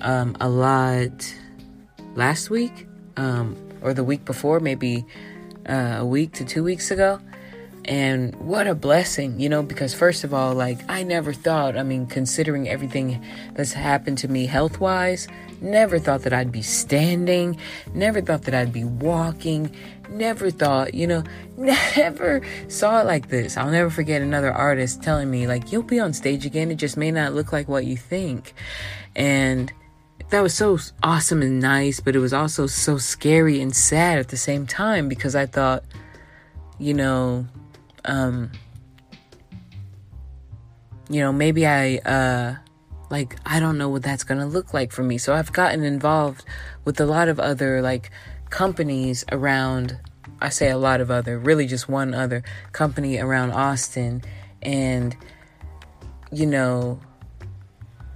um, 0.00 0.36
a 0.40 0.48
lot 0.48 1.34
last 2.14 2.50
week 2.50 2.86
um, 3.16 3.56
or 3.82 3.92
the 3.94 4.04
week 4.04 4.24
before, 4.24 4.60
maybe 4.60 5.04
uh, 5.68 5.96
a 5.98 6.06
week 6.06 6.32
to 6.34 6.44
two 6.44 6.64
weeks 6.64 6.90
ago. 6.90 7.20
And 7.86 8.34
what 8.36 8.66
a 8.66 8.74
blessing, 8.74 9.38
you 9.38 9.48
know, 9.48 9.62
because 9.62 9.94
first 9.94 10.24
of 10.24 10.34
all, 10.34 10.54
like, 10.54 10.78
I 10.88 11.04
never 11.04 11.32
thought, 11.32 11.76
I 11.76 11.84
mean, 11.84 12.06
considering 12.06 12.68
everything 12.68 13.24
that's 13.54 13.72
happened 13.72 14.18
to 14.18 14.28
me 14.28 14.46
health 14.46 14.80
wise, 14.80 15.28
never 15.60 16.00
thought 16.00 16.22
that 16.22 16.32
I'd 16.32 16.50
be 16.50 16.62
standing, 16.62 17.58
never 17.94 18.20
thought 18.20 18.42
that 18.42 18.54
I'd 18.54 18.72
be 18.72 18.82
walking, 18.82 19.74
never 20.10 20.50
thought, 20.50 20.94
you 20.94 21.06
know, 21.06 21.22
never 21.56 22.42
saw 22.66 23.00
it 23.02 23.06
like 23.06 23.28
this. 23.28 23.56
I'll 23.56 23.70
never 23.70 23.90
forget 23.90 24.20
another 24.20 24.52
artist 24.52 25.02
telling 25.04 25.30
me, 25.30 25.46
like, 25.46 25.70
you'll 25.70 25.84
be 25.84 26.00
on 26.00 26.12
stage 26.12 26.44
again, 26.44 26.72
it 26.72 26.76
just 26.76 26.96
may 26.96 27.12
not 27.12 27.34
look 27.34 27.52
like 27.52 27.68
what 27.68 27.84
you 27.84 27.96
think. 27.96 28.52
And 29.14 29.72
that 30.30 30.40
was 30.40 30.54
so 30.54 30.78
awesome 31.04 31.40
and 31.40 31.60
nice, 31.60 32.00
but 32.00 32.16
it 32.16 32.18
was 32.18 32.32
also 32.32 32.66
so 32.66 32.98
scary 32.98 33.60
and 33.60 33.74
sad 33.74 34.18
at 34.18 34.28
the 34.28 34.36
same 34.36 34.66
time 34.66 35.08
because 35.08 35.36
I 35.36 35.46
thought, 35.46 35.84
you 36.78 36.92
know, 36.92 37.46
um, 38.06 38.50
you 41.08 41.20
know, 41.20 41.32
maybe 41.32 41.66
I, 41.66 41.96
uh, 41.98 42.56
like, 43.10 43.36
I 43.46 43.60
don't 43.60 43.78
know 43.78 43.88
what 43.88 44.02
that's 44.02 44.24
gonna 44.24 44.46
look 44.46 44.74
like 44.74 44.92
for 44.92 45.02
me. 45.02 45.18
So 45.18 45.34
I've 45.34 45.52
gotten 45.52 45.84
involved 45.84 46.44
with 46.84 47.00
a 47.00 47.06
lot 47.06 47.28
of 47.28 47.38
other, 47.38 47.82
like, 47.82 48.10
companies 48.50 49.24
around, 49.30 49.98
I 50.40 50.48
say 50.48 50.70
a 50.70 50.78
lot 50.78 51.00
of 51.00 51.10
other, 51.10 51.38
really 51.38 51.66
just 51.66 51.88
one 51.88 52.14
other 52.14 52.42
company 52.72 53.18
around 53.18 53.52
Austin. 53.52 54.22
And, 54.62 55.16
you 56.32 56.46
know, 56.46 57.00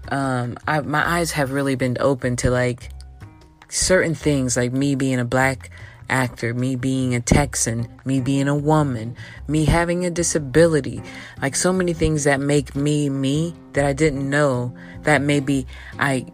um, 0.09 0.57
I, 0.67 0.81
my 0.81 1.07
eyes 1.07 1.33
have 1.33 1.53
really 1.53 1.77
been 1.77 1.97
open 2.01 2.37
to, 2.37 2.51
like, 2.51 2.91
certain 3.69 4.15
things, 4.15 4.57
like 4.57 4.73
me 4.73 4.97
being 4.97 5.21
a 5.21 5.25
black 5.25 5.71
actor, 6.11 6.53
me 6.53 6.77
being 6.77 7.15
a 7.15 7.21
Texan, 7.21 7.89
me 8.05 8.21
being 8.21 8.49
a 8.49 8.55
woman, 8.55 9.17
me 9.49 9.65
having 9.65 10.05
a 10.05 10.11
disability, 10.11 11.03
like 11.41 11.57
so 11.57 11.73
many 11.73 11.93
things 11.93 12.25
that 12.25 12.41
make 12.41 12.75
me 12.75 13.09
me 13.09 13.55
that 13.73 13.85
I 13.87 13.93
didn't 13.93 14.29
know 14.29 14.75
that 15.03 15.23
maybe 15.23 15.67
I 15.99 16.27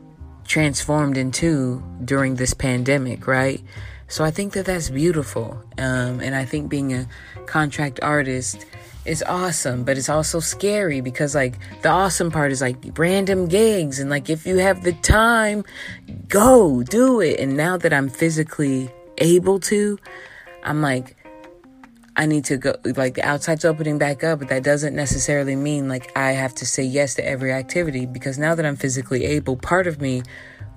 transformed 0.45 1.17
into 1.17 1.83
during 2.05 2.37
this 2.37 2.55
pandemic, 2.55 3.27
right? 3.27 3.63
So 4.09 4.25
I 4.25 4.31
think 4.31 4.53
that 4.55 4.67
that's 4.67 4.91
beautiful. 4.91 5.63
Um, 5.79 6.21
and 6.21 6.35
I 6.35 6.45
think 6.45 6.69
being 6.71 6.95
a 6.95 7.09
contract 7.47 8.01
artist 8.03 8.65
is 9.05 9.23
awesome, 9.23 9.85
but 9.85 9.97
it's 9.99 10.09
also 10.09 10.41
scary 10.41 11.01
because, 11.01 11.35
like, 11.35 11.59
the 11.83 11.89
awesome 11.89 12.31
part 12.31 12.53
is 12.53 12.61
like 12.61 12.77
random 12.99 13.47
gigs. 13.47 13.99
And, 13.99 14.11
like, 14.11 14.31
if 14.31 14.47
you 14.47 14.57
have 14.59 14.83
the 14.83 14.93
time, 14.93 15.65
go 16.29 16.83
do 16.83 17.21
it. 17.21 17.41
And 17.41 17.57
now 17.57 17.77
that 17.77 17.93
I'm 17.93 18.09
physically 18.09 18.91
able 19.19 19.61
to, 19.61 19.99
I'm 20.63 20.83
like, 20.83 21.17
I 22.17 22.25
need 22.25 22.47
to 22.47 22.57
go, 22.57 22.75
like, 22.85 23.15
the 23.15 23.23
outside's 23.23 23.65
opening 23.65 23.99
back 23.99 24.25
up, 24.25 24.39
but 24.39 24.49
that 24.49 24.63
doesn't 24.63 24.97
necessarily 24.97 25.55
mean 25.55 25.87
like 25.89 26.17
I 26.17 26.33
have 26.33 26.55
to 26.57 26.67
say 26.67 26.83
yes 26.83 27.15
to 27.17 27.27
every 27.27 27.53
activity 27.53 28.07
because 28.07 28.39
now 28.39 28.55
that 28.55 28.65
I'm 28.65 28.77
physically 28.77 29.25
able, 29.27 29.57
part 29.57 29.87
of 29.87 30.01
me 30.01 30.23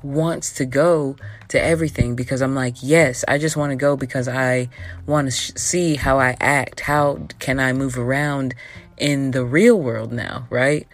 wants 0.04 0.54
to 0.54 0.66
go 0.66 1.16
to 1.50 1.62
everything 1.62 2.16
because 2.16 2.42
I'm 2.42 2.56
like, 2.56 2.76
yes, 2.82 3.24
I 3.28 3.38
just 3.38 3.58
want 3.58 3.72
to 3.72 3.76
go 3.76 3.96
because 3.96 4.28
I 4.28 4.70
want 5.06 5.28
to 5.28 5.32
sh- 5.32 5.52
see 5.56 5.96
how 5.96 6.20
I 6.20 6.36
act. 6.40 6.82
How 6.82 7.28
can 7.40 7.60
I 7.60 7.74
move 7.74 7.98
around 7.98 8.56
in 8.98 9.32
the 9.32 9.46
real 9.46 9.80
world 9.80 10.12
now, 10.12 10.48
right? 10.50 10.88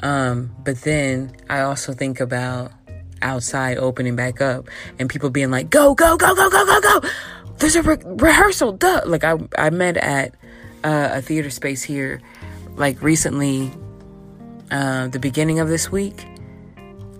Um, 0.00 0.54
but 0.62 0.82
then 0.82 1.34
I 1.48 1.60
also 1.60 1.92
think 1.92 2.20
about 2.20 2.72
outside 3.24 3.78
opening 3.78 4.14
back 4.14 4.40
up 4.40 4.68
and 4.98 5.10
people 5.10 5.30
being 5.30 5.50
like, 5.50 5.70
go, 5.70 5.94
go, 5.94 6.16
go, 6.16 6.34
go, 6.34 6.50
go, 6.50 6.64
go, 6.64 6.80
go. 6.80 7.08
There's 7.58 7.76
a 7.76 7.82
re- 7.82 7.98
rehearsal. 8.04 8.72
Duh. 8.72 9.02
Like 9.06 9.24
I, 9.24 9.38
I 9.58 9.70
met 9.70 9.96
at 9.96 10.34
uh, 10.84 11.10
a 11.12 11.22
theater 11.22 11.50
space 11.50 11.82
here, 11.82 12.20
like 12.76 13.02
recently, 13.02 13.72
uh, 14.70 15.08
the 15.08 15.18
beginning 15.18 15.58
of 15.60 15.68
this 15.68 15.90
week. 15.90 16.24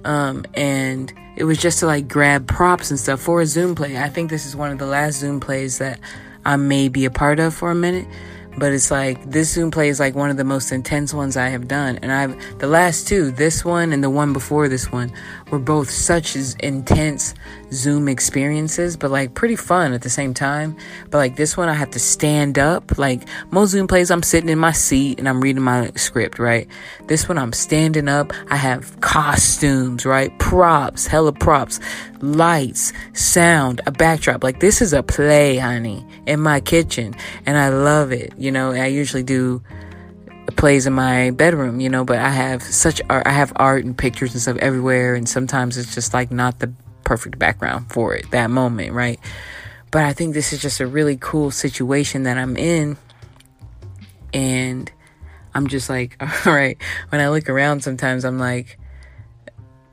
Um, 0.04 0.44
and 0.54 1.12
it 1.36 1.44
was 1.44 1.58
just 1.58 1.80
to 1.80 1.86
like 1.86 2.08
grab 2.08 2.46
props 2.46 2.90
and 2.90 3.00
stuff 3.00 3.20
for 3.20 3.40
a 3.40 3.46
Zoom 3.46 3.74
play. 3.74 3.96
I 3.96 4.08
think 4.08 4.30
this 4.30 4.46
is 4.46 4.54
one 4.54 4.70
of 4.70 4.78
the 4.78 4.86
last 4.86 5.18
Zoom 5.18 5.40
plays 5.40 5.78
that 5.78 5.98
I 6.44 6.56
may 6.56 6.88
be 6.88 7.06
a 7.06 7.10
part 7.10 7.40
of 7.40 7.54
for 7.54 7.70
a 7.70 7.74
minute. 7.74 8.06
But 8.56 8.72
it's 8.72 8.90
like 8.90 9.30
this 9.30 9.52
Zoom 9.52 9.70
play 9.70 9.88
is 9.88 9.98
like 10.00 10.14
one 10.14 10.30
of 10.30 10.36
the 10.36 10.44
most 10.44 10.72
intense 10.72 11.12
ones 11.12 11.36
I 11.36 11.48
have 11.48 11.66
done. 11.68 11.98
And 12.02 12.12
I've 12.12 12.58
the 12.58 12.66
last 12.66 13.08
two, 13.08 13.30
this 13.30 13.64
one 13.64 13.92
and 13.92 14.02
the 14.02 14.10
one 14.10 14.32
before 14.32 14.68
this 14.68 14.92
one, 14.92 15.12
were 15.50 15.58
both 15.58 15.90
such 15.90 16.36
intense 16.60 17.34
Zoom 17.72 18.08
experiences, 18.08 18.96
but 18.96 19.10
like 19.10 19.34
pretty 19.34 19.56
fun 19.56 19.92
at 19.92 20.02
the 20.02 20.10
same 20.10 20.34
time. 20.34 20.76
But 21.10 21.18
like 21.18 21.36
this 21.36 21.56
one, 21.56 21.68
I 21.68 21.74
have 21.74 21.90
to 21.90 21.98
stand 21.98 22.58
up. 22.58 22.96
Like 22.98 23.22
most 23.50 23.70
Zoom 23.70 23.86
plays, 23.86 24.10
I'm 24.10 24.22
sitting 24.22 24.48
in 24.48 24.58
my 24.58 24.72
seat 24.72 25.18
and 25.18 25.28
I'm 25.28 25.40
reading 25.40 25.62
my 25.62 25.90
script, 25.96 26.38
right? 26.38 26.68
This 27.06 27.28
one, 27.28 27.38
I'm 27.38 27.52
standing 27.52 28.08
up. 28.08 28.32
I 28.50 28.56
have 28.56 29.00
costumes, 29.00 30.06
right? 30.06 30.36
Props, 30.38 31.06
hella 31.06 31.32
props, 31.32 31.80
lights, 32.20 32.92
sound, 33.12 33.80
a 33.86 33.92
backdrop. 33.92 34.42
Like 34.42 34.60
this 34.60 34.80
is 34.80 34.92
a 34.92 35.02
play, 35.02 35.58
honey, 35.58 36.06
in 36.26 36.40
my 36.40 36.60
kitchen. 36.60 37.14
And 37.46 37.56
I 37.56 37.68
love 37.68 38.12
it. 38.12 38.32
You 38.44 38.52
know, 38.52 38.72
I 38.72 38.86
usually 38.86 39.22
do 39.22 39.62
plays 40.56 40.86
in 40.86 40.92
my 40.92 41.30
bedroom, 41.30 41.80
you 41.80 41.88
know, 41.88 42.04
but 42.04 42.18
I 42.18 42.28
have 42.28 42.62
such 42.62 43.00
art, 43.08 43.26
I 43.26 43.30
have 43.30 43.52
art 43.56 43.84
and 43.84 43.96
pictures 43.96 44.32
and 44.34 44.42
stuff 44.42 44.58
everywhere. 44.58 45.14
And 45.14 45.28
sometimes 45.28 45.78
it's 45.78 45.94
just 45.94 46.12
like 46.12 46.30
not 46.30 46.58
the 46.58 46.72
perfect 47.04 47.38
background 47.38 47.90
for 47.90 48.14
it, 48.14 48.30
that 48.30 48.50
moment, 48.50 48.92
right? 48.92 49.18
But 49.90 50.02
I 50.02 50.12
think 50.12 50.34
this 50.34 50.52
is 50.52 50.60
just 50.60 50.80
a 50.80 50.86
really 50.86 51.16
cool 51.16 51.50
situation 51.50 52.24
that 52.24 52.36
I'm 52.36 52.56
in. 52.56 52.96
And 54.32 54.90
I'm 55.54 55.68
just 55.68 55.88
like, 55.88 56.16
all 56.46 56.52
right, 56.52 56.76
when 57.08 57.20
I 57.20 57.30
look 57.30 57.48
around 57.48 57.82
sometimes, 57.82 58.24
I'm 58.24 58.38
like, 58.38 58.78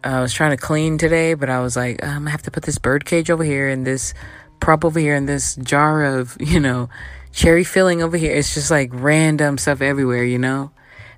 I 0.04 0.20
was 0.20 0.34
trying 0.34 0.52
to 0.52 0.58
clean 0.58 0.98
today, 0.98 1.36
but 1.36 1.50
I 1.50 1.62
was 1.62 1.76
like, 1.76 2.04
I'm 2.04 2.22
gonna 2.22 2.32
have 2.32 2.42
to 2.44 2.52
put 2.52 2.64
this 2.64 2.80
bird 2.80 3.06
cage 3.06 3.30
over 3.30 3.44
here 3.44 3.70
and 3.70 3.86
this 3.86 4.14
prop 4.60 4.84
over 4.84 5.00
here 5.00 5.16
and 5.16 5.30
this 5.30 5.56
jar 5.56 6.04
of, 6.04 6.36
you 6.40 6.60
know, 6.60 6.90
cherry 7.32 7.64
filling 7.64 8.02
over 8.02 8.18
here. 8.18 8.34
It's 8.34 8.54
just 8.54 8.72
like 8.72 8.90
random 8.94 9.58
stuff 9.58 9.82
everywhere, 9.82 10.24
you 10.24 10.38
know? 10.38 10.72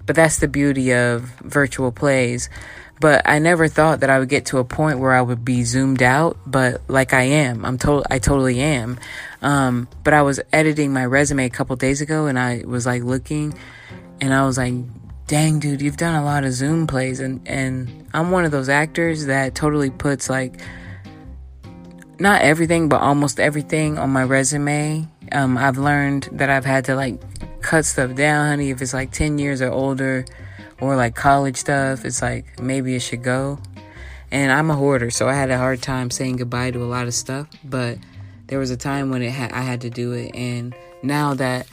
But 0.05 0.15
that's 0.15 0.39
the 0.39 0.47
beauty 0.47 0.93
of 0.93 1.21
virtual 1.41 1.91
plays. 1.91 2.49
But 2.99 3.23
I 3.25 3.39
never 3.39 3.67
thought 3.67 4.01
that 4.01 4.09
I 4.09 4.19
would 4.19 4.29
get 4.29 4.45
to 4.47 4.59
a 4.59 4.63
point 4.63 4.99
where 4.99 5.13
I 5.13 5.21
would 5.21 5.43
be 5.43 5.63
zoomed 5.63 6.01
out, 6.01 6.37
but 6.45 6.81
like 6.87 7.13
I 7.13 7.23
am. 7.23 7.65
I'm 7.65 7.77
total 7.77 8.05
I 8.09 8.19
totally 8.19 8.61
am. 8.61 8.99
Um, 9.41 9.87
but 10.03 10.13
I 10.13 10.21
was 10.21 10.39
editing 10.53 10.93
my 10.93 11.05
resume 11.05 11.45
a 11.45 11.49
couple 11.49 11.75
days 11.75 12.01
ago 12.01 12.27
and 12.27 12.37
I 12.37 12.63
was 12.65 12.85
like 12.85 13.03
looking 13.03 13.57
and 14.21 14.33
I 14.33 14.45
was 14.45 14.57
like, 14.57 14.73
dang 15.27 15.59
dude, 15.59 15.81
you've 15.81 15.97
done 15.97 16.15
a 16.15 16.23
lot 16.23 16.43
of 16.43 16.53
Zoom 16.53 16.87
plays 16.87 17.19
and, 17.19 17.45
and 17.47 18.07
I'm 18.13 18.31
one 18.31 18.45
of 18.45 18.51
those 18.51 18.69
actors 18.69 19.25
that 19.25 19.55
totally 19.55 19.89
puts 19.89 20.29
like 20.29 20.61
not 22.19 22.41
everything, 22.41 22.89
but 22.89 23.01
almost 23.01 23.39
everything 23.39 23.97
on 23.97 24.09
my 24.09 24.23
resume 24.23 25.07
um, 25.33 25.57
I've 25.57 25.77
learned 25.77 26.29
that 26.33 26.49
I've 26.49 26.65
had 26.65 26.85
to 26.85 26.95
like 26.95 27.21
cut 27.61 27.85
stuff 27.85 28.15
down, 28.15 28.47
honey. 28.47 28.69
If 28.69 28.81
it's 28.81 28.93
like 28.93 29.11
10 29.11 29.39
years 29.39 29.61
or 29.61 29.71
older, 29.71 30.25
or 30.79 30.95
like 30.95 31.15
college 31.15 31.57
stuff, 31.57 32.05
it's 32.05 32.21
like 32.21 32.59
maybe 32.59 32.95
it 32.95 32.99
should 32.99 33.23
go. 33.23 33.59
And 34.31 34.51
I'm 34.51 34.69
a 34.71 34.75
hoarder, 34.75 35.11
so 35.11 35.27
I 35.29 35.33
had 35.33 35.51
a 35.51 35.57
hard 35.57 35.81
time 35.81 36.09
saying 36.09 36.37
goodbye 36.37 36.71
to 36.71 36.83
a 36.83 36.85
lot 36.85 37.07
of 37.07 37.13
stuff. 37.13 37.47
But 37.63 37.97
there 38.47 38.59
was 38.59 38.71
a 38.71 38.77
time 38.77 39.09
when 39.09 39.21
it 39.21 39.31
ha- 39.31 39.51
I 39.51 39.61
had 39.61 39.81
to 39.81 39.89
do 39.89 40.11
it, 40.13 40.35
and 40.35 40.75
now 41.03 41.35
that 41.35 41.67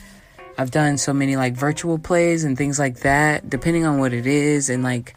I've 0.58 0.70
done 0.70 0.98
so 0.98 1.12
many 1.12 1.36
like 1.36 1.54
virtual 1.54 1.98
plays 1.98 2.44
and 2.44 2.56
things 2.56 2.78
like 2.78 3.00
that, 3.00 3.48
depending 3.48 3.86
on 3.86 3.98
what 3.98 4.12
it 4.12 4.26
is 4.26 4.68
and 4.68 4.82
like 4.82 5.14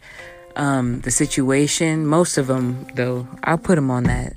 um, 0.56 1.00
the 1.00 1.10
situation. 1.10 2.06
Most 2.06 2.38
of 2.38 2.46
them, 2.46 2.86
though, 2.94 3.28
I'll 3.42 3.58
put 3.58 3.74
them 3.74 3.90
on 3.90 4.04
that 4.04 4.34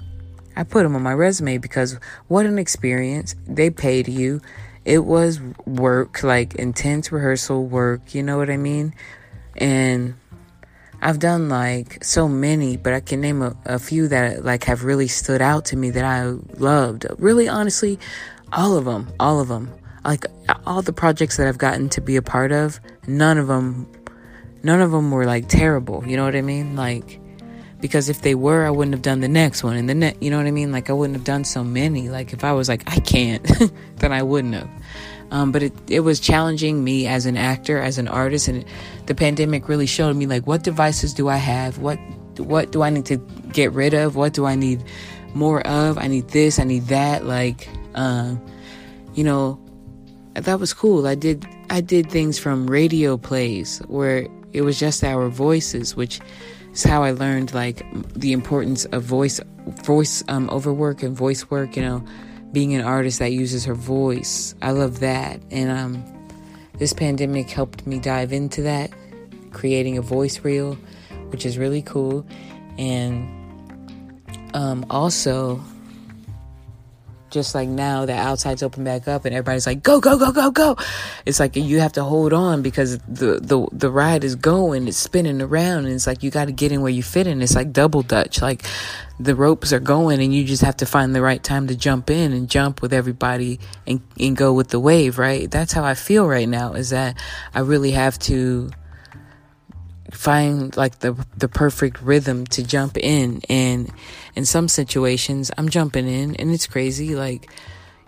I 0.58 0.64
put 0.64 0.82
them 0.82 0.96
on 0.96 1.04
my 1.04 1.14
resume 1.14 1.60
because 1.60 2.00
what 2.28 2.48
an 2.48 2.58
experience. 2.58 3.36
They 3.46 3.70
paid 3.70 4.08
you. 4.08 4.42
It 4.86 5.06
was 5.06 5.40
work, 5.68 6.24
like 6.24 6.56
intense 6.56 7.12
rehearsal 7.12 7.66
work, 7.66 8.16
you 8.16 8.24
know 8.24 8.38
what 8.38 8.50
I 8.50 8.58
mean? 8.58 8.96
And 9.56 10.16
I've 11.00 11.20
done 11.20 11.48
like 11.48 12.04
so 12.04 12.28
many, 12.28 12.76
but 12.76 12.94
I 12.94 13.02
can 13.02 13.22
name 13.22 13.44
a, 13.44 13.56
a 13.66 13.78
few 13.78 14.08
that 14.08 14.44
like 14.44 14.64
have 14.64 14.84
really 14.84 15.08
stood 15.08 15.44
out 15.44 15.66
to 15.66 15.78
me 15.78 15.92
that 15.92 16.04
I 16.04 16.24
loved. 16.58 17.06
Really, 17.20 17.48
honestly, 17.48 18.00
all 18.52 18.76
of 18.78 18.86
them, 18.86 19.14
all 19.20 19.40
of 19.40 19.50
them. 19.50 19.72
Like 20.04 20.26
all 20.66 20.82
the 20.82 20.94
projects 20.94 21.38
that 21.38 21.48
I've 21.48 21.60
gotten 21.60 21.90
to 21.90 22.02
be 22.02 22.16
a 22.16 22.24
part 22.24 22.52
of, 22.52 22.80
none 23.06 23.38
of 23.38 23.46
them, 23.46 23.92
none 24.64 24.82
of 24.82 24.90
them 24.90 25.12
were 25.12 25.26
like 25.26 25.50
terrible. 25.50 26.04
You 26.08 26.18
know 26.18 26.26
what 26.26 26.36
I 26.36 26.42
mean? 26.42 26.76
Like 26.76 27.20
because 27.80 28.10
if 28.10 28.22
they 28.22 28.36
were 28.36 28.66
i 28.66 28.70
wouldn't 28.70 28.94
have 28.94 29.02
done 29.02 29.20
the 29.20 29.28
next 29.28 29.64
one 29.64 29.76
and 29.76 29.88
the 29.90 29.96
next 29.96 30.22
you 30.22 30.30
know 30.30 30.38
what 30.38 30.48
i 30.48 30.52
mean? 30.52 30.72
Like 30.72 30.90
i 30.90 30.94
wouldn't 30.94 31.16
have 31.16 31.26
done 31.26 31.44
so 31.44 31.64
many. 31.64 32.10
Like 32.10 32.34
if 32.34 32.44
i 32.44 32.52
was 32.52 32.70
like 32.70 32.84
i 32.88 33.00
can't 33.00 33.44
then 33.98 34.12
i 34.12 34.24
wouldn't 34.24 34.56
have. 34.56 34.70
Um, 35.30 35.52
but 35.52 35.62
it, 35.62 35.74
it 35.90 36.00
was 36.02 36.22
challenging 36.22 36.86
me 36.86 37.06
as 37.06 37.26
an 37.26 37.36
actor 37.36 37.80
as 37.80 37.98
an 37.98 38.08
artist 38.08 38.48
and 38.48 38.64
the 39.08 39.16
pandemic 39.16 39.68
really 39.68 39.86
showed 39.86 40.16
me 40.16 40.26
like 40.26 40.48
what 40.48 40.64
devices 40.64 41.14
do 41.14 41.28
i 41.28 41.38
have? 41.38 41.80
What 41.80 42.00
what 42.38 42.72
do 42.72 42.84
i 42.84 42.90
need 42.90 43.06
to 43.08 43.18
get 43.52 43.72
rid 43.74 43.94
of? 43.94 44.16
What 44.16 44.34
do 44.34 44.46
i 44.46 44.56
need 44.56 44.84
more 45.34 45.66
of? 45.68 45.98
I 45.98 46.08
need 46.08 46.30
this 46.30 46.60
i 46.60 46.64
need 46.64 46.86
that 46.88 47.26
like 47.26 47.68
um, 47.96 48.42
you 49.16 49.24
know 49.24 49.60
that 50.34 50.60
was 50.60 50.72
cool. 50.74 51.08
I 51.08 51.16
did 51.16 51.46
i 51.70 51.82
did 51.82 52.10
things 52.10 52.40
from 52.40 52.68
radio 52.70 53.18
plays 53.18 53.80
where 53.88 54.28
it 54.54 54.62
was 54.62 54.80
just 54.80 55.04
our 55.04 55.30
voices 55.30 55.96
which 55.96 56.22
it's 56.78 56.84
how 56.84 57.02
I 57.02 57.10
learned 57.10 57.56
like 57.56 57.84
the 58.14 58.34
importance 58.34 58.86
of 58.86 59.02
voice 59.02 59.42
voice 59.84 60.24
um, 60.28 60.48
overwork 60.52 61.02
and 61.02 61.18
voice 61.18 61.50
work. 61.50 61.76
You 61.76 61.82
know, 61.82 62.06
being 62.52 62.76
an 62.76 62.82
artist 62.82 63.18
that 63.18 63.32
uses 63.32 63.66
her 63.66 63.74
voice. 63.74 64.54
I 64.62 64.70
love 64.70 65.00
that, 65.00 65.42
and 65.50 65.72
um, 65.72 66.30
this 66.78 66.94
pandemic 66.94 67.50
helped 67.50 67.88
me 67.88 67.98
dive 67.98 68.32
into 68.32 68.62
that, 68.62 68.92
creating 69.54 69.98
a 69.98 70.04
voice 70.04 70.42
reel, 70.42 70.76
which 71.30 71.48
is 71.48 71.58
really 71.58 71.82
cool, 71.82 72.28
and 72.78 73.28
um, 74.54 74.86
also 74.92 75.60
just 77.30 77.56
like 77.56 77.70
now 77.70 78.06
that 78.06 78.26
outside's 78.26 78.64
open 78.64 78.84
back 78.84 79.08
up 79.08 79.26
and 79.26 79.34
everybody's 79.34 79.68
like 79.68 79.84
go 79.84 80.00
go 80.00 80.18
go 80.18 80.32
go 80.32 80.52
go. 80.52 80.78
It's 81.26 81.40
like 81.40 81.56
you 81.56 81.80
have 81.80 81.94
to 81.94 82.04
hold 82.04 82.34
on 82.34 82.62
because 82.62 82.98
the 83.00 83.40
the 83.40 83.68
the 83.72 83.92
ride 83.92 84.24
is 84.24 84.36
going 84.36 84.88
it's 84.88 84.98
spinning 84.98 85.42
around 85.42 85.86
and 85.86 85.94
it's 85.94 86.08
like 86.08 86.24
you 86.24 86.32
got 86.32 86.46
to 86.46 86.52
get 86.52 86.72
in 86.72 86.82
where 86.82 86.92
you 86.92 87.04
fit 87.04 87.28
in. 87.28 87.42
It's 87.42 87.56
like 87.56 87.74
double 87.74 88.02
dutch 88.02 88.42
like 88.42 88.64
the 89.20 89.36
ropes 89.36 89.74
are 89.74 89.80
going 89.80 90.22
and 90.22 90.34
you 90.34 90.44
just 90.44 90.64
have 90.64 90.78
to 90.78 90.86
find 90.86 91.16
the 91.16 91.22
right 91.22 91.44
time 91.44 91.68
to 91.68 91.76
jump 91.76 92.10
in 92.10 92.34
and 92.34 92.50
jump 92.50 92.82
with 92.82 92.94
everybody 92.94 93.60
and 93.86 94.02
and 94.20 94.38
go 94.38 94.54
with 94.54 94.70
the 94.70 94.80
wave 94.80 95.18
right? 95.18 95.50
That's 95.50 95.74
how 95.74 95.84
i 95.84 95.94
feel 95.94 96.28
right 96.28 96.48
now 96.48 96.74
is 96.74 96.90
that 96.92 97.18
i 97.54 97.60
really 97.60 97.92
have 97.92 98.18
to 98.20 98.70
find 100.18 100.76
like 100.76 101.00
the 101.00 101.14
the 101.38 101.48
perfect 101.48 102.02
rhythm 102.02 102.46
to 102.48 102.64
jump 102.64 102.98
in. 102.98 103.42
And 103.50 103.92
in 104.36 104.46
some 104.46 104.68
situations 104.68 105.52
I'm 105.58 105.70
jumping 105.70 106.08
in 106.08 106.36
and 106.36 106.52
it's 106.52 106.68
crazy 106.68 107.16
like 107.16 107.50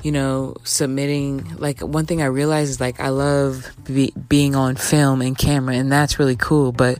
you 0.01 0.11
know 0.11 0.55
submitting 0.63 1.55
like 1.57 1.81
one 1.81 2.05
thing 2.05 2.21
I 2.21 2.25
realize 2.25 2.69
is 2.69 2.79
like 2.79 2.99
I 2.99 3.09
love 3.09 3.69
be, 3.83 4.13
being 4.27 4.55
on 4.55 4.75
film 4.75 5.21
and 5.21 5.37
camera 5.37 5.75
and 5.75 5.91
that's 5.91 6.17
really 6.17 6.35
cool. 6.35 6.71
But 6.71 6.99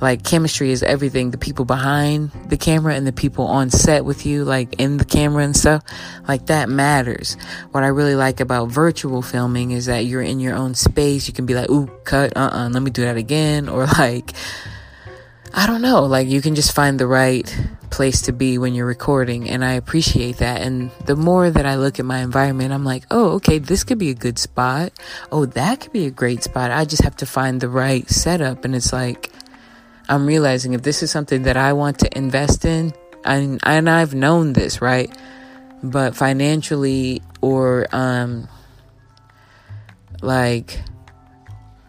like 0.00 0.24
chemistry 0.24 0.70
is 0.70 0.82
everything. 0.82 1.30
The 1.30 1.38
people 1.38 1.64
behind 1.64 2.30
the 2.48 2.56
camera 2.56 2.94
and 2.94 3.06
the 3.06 3.12
people 3.12 3.46
on 3.46 3.70
set 3.70 4.04
with 4.04 4.24
you 4.24 4.44
like 4.44 4.80
in 4.80 4.96
the 4.96 5.04
camera 5.04 5.44
and 5.44 5.56
stuff 5.56 5.82
like 6.26 6.46
that 6.46 6.68
matters. 6.68 7.36
What 7.72 7.84
i 7.84 7.88
really 7.88 8.14
like 8.14 8.40
about 8.40 8.68
virtual 8.68 9.22
filming 9.22 9.72
is 9.72 9.86
that 9.86 10.06
you're 10.06 10.22
in 10.22 10.40
your 10.40 10.54
own 10.54 10.74
space. 10.74 11.28
You 11.28 11.34
can 11.34 11.46
be 11.46 11.54
like 11.54 11.70
ooh 11.70 11.86
cut 12.04 12.36
uh-uh 12.36 12.70
let 12.70 12.82
me 12.82 12.90
do 12.90 13.02
that 13.02 13.16
again 13.16 13.68
or 13.68 13.86
like 13.98 14.32
i 15.52 15.66
don't 15.66 15.82
know. 15.82 16.04
Like 16.04 16.28
you 16.28 16.40
can 16.40 16.54
just 16.54 16.74
find 16.74 16.98
the 16.98 17.06
right 17.06 17.54
place 17.90 18.22
to 18.22 18.32
be 18.32 18.56
when 18.56 18.72
you're 18.72 18.86
recording 18.86 19.50
and 19.50 19.64
i 19.64 19.72
appreciate 19.72 20.38
that. 20.38 20.62
And 20.62 20.90
the 21.04 21.16
more 21.16 21.50
that 21.50 21.66
i 21.66 21.74
look 21.74 21.98
at 21.98 22.06
my 22.06 22.20
environment 22.20 22.72
i'm 22.72 22.84
like 22.84 23.04
oh 23.10 23.32
okay 23.32 23.58
this 23.58 23.84
could 23.84 23.98
be 23.98 24.10
a 24.10 24.14
good 24.14 24.38
spot. 24.38 24.92
Oh 25.30 25.44
that 25.44 25.80
could 25.80 25.92
be 25.92 26.06
a 26.06 26.10
great 26.10 26.42
spot. 26.42 26.70
I 26.70 26.84
just 26.84 27.02
have 27.02 27.16
to 27.16 27.26
find 27.26 27.60
the 27.60 27.68
right 27.68 28.08
setup. 28.08 28.64
And 28.64 28.74
it's 28.74 28.92
like 28.92 29.29
I'm 30.10 30.26
realizing 30.26 30.72
if 30.72 30.82
this 30.82 31.04
is 31.04 31.10
something 31.12 31.42
that 31.42 31.56
I 31.56 31.72
want 31.72 32.00
to 32.00 32.18
invest 32.18 32.64
in, 32.64 32.92
and, 33.24 33.60
and 33.62 33.88
I've 33.88 34.12
known 34.12 34.54
this, 34.54 34.82
right? 34.82 35.08
But 35.84 36.16
financially 36.16 37.22
or 37.40 37.86
um, 37.92 38.48
like 40.20 40.82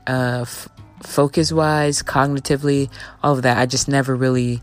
uh, 0.06 0.42
f- 0.42 0.70
focus 1.02 1.52
wise, 1.52 2.04
cognitively, 2.04 2.92
all 3.24 3.34
of 3.34 3.42
that, 3.42 3.58
I 3.58 3.66
just 3.66 3.88
never 3.88 4.16
really 4.16 4.62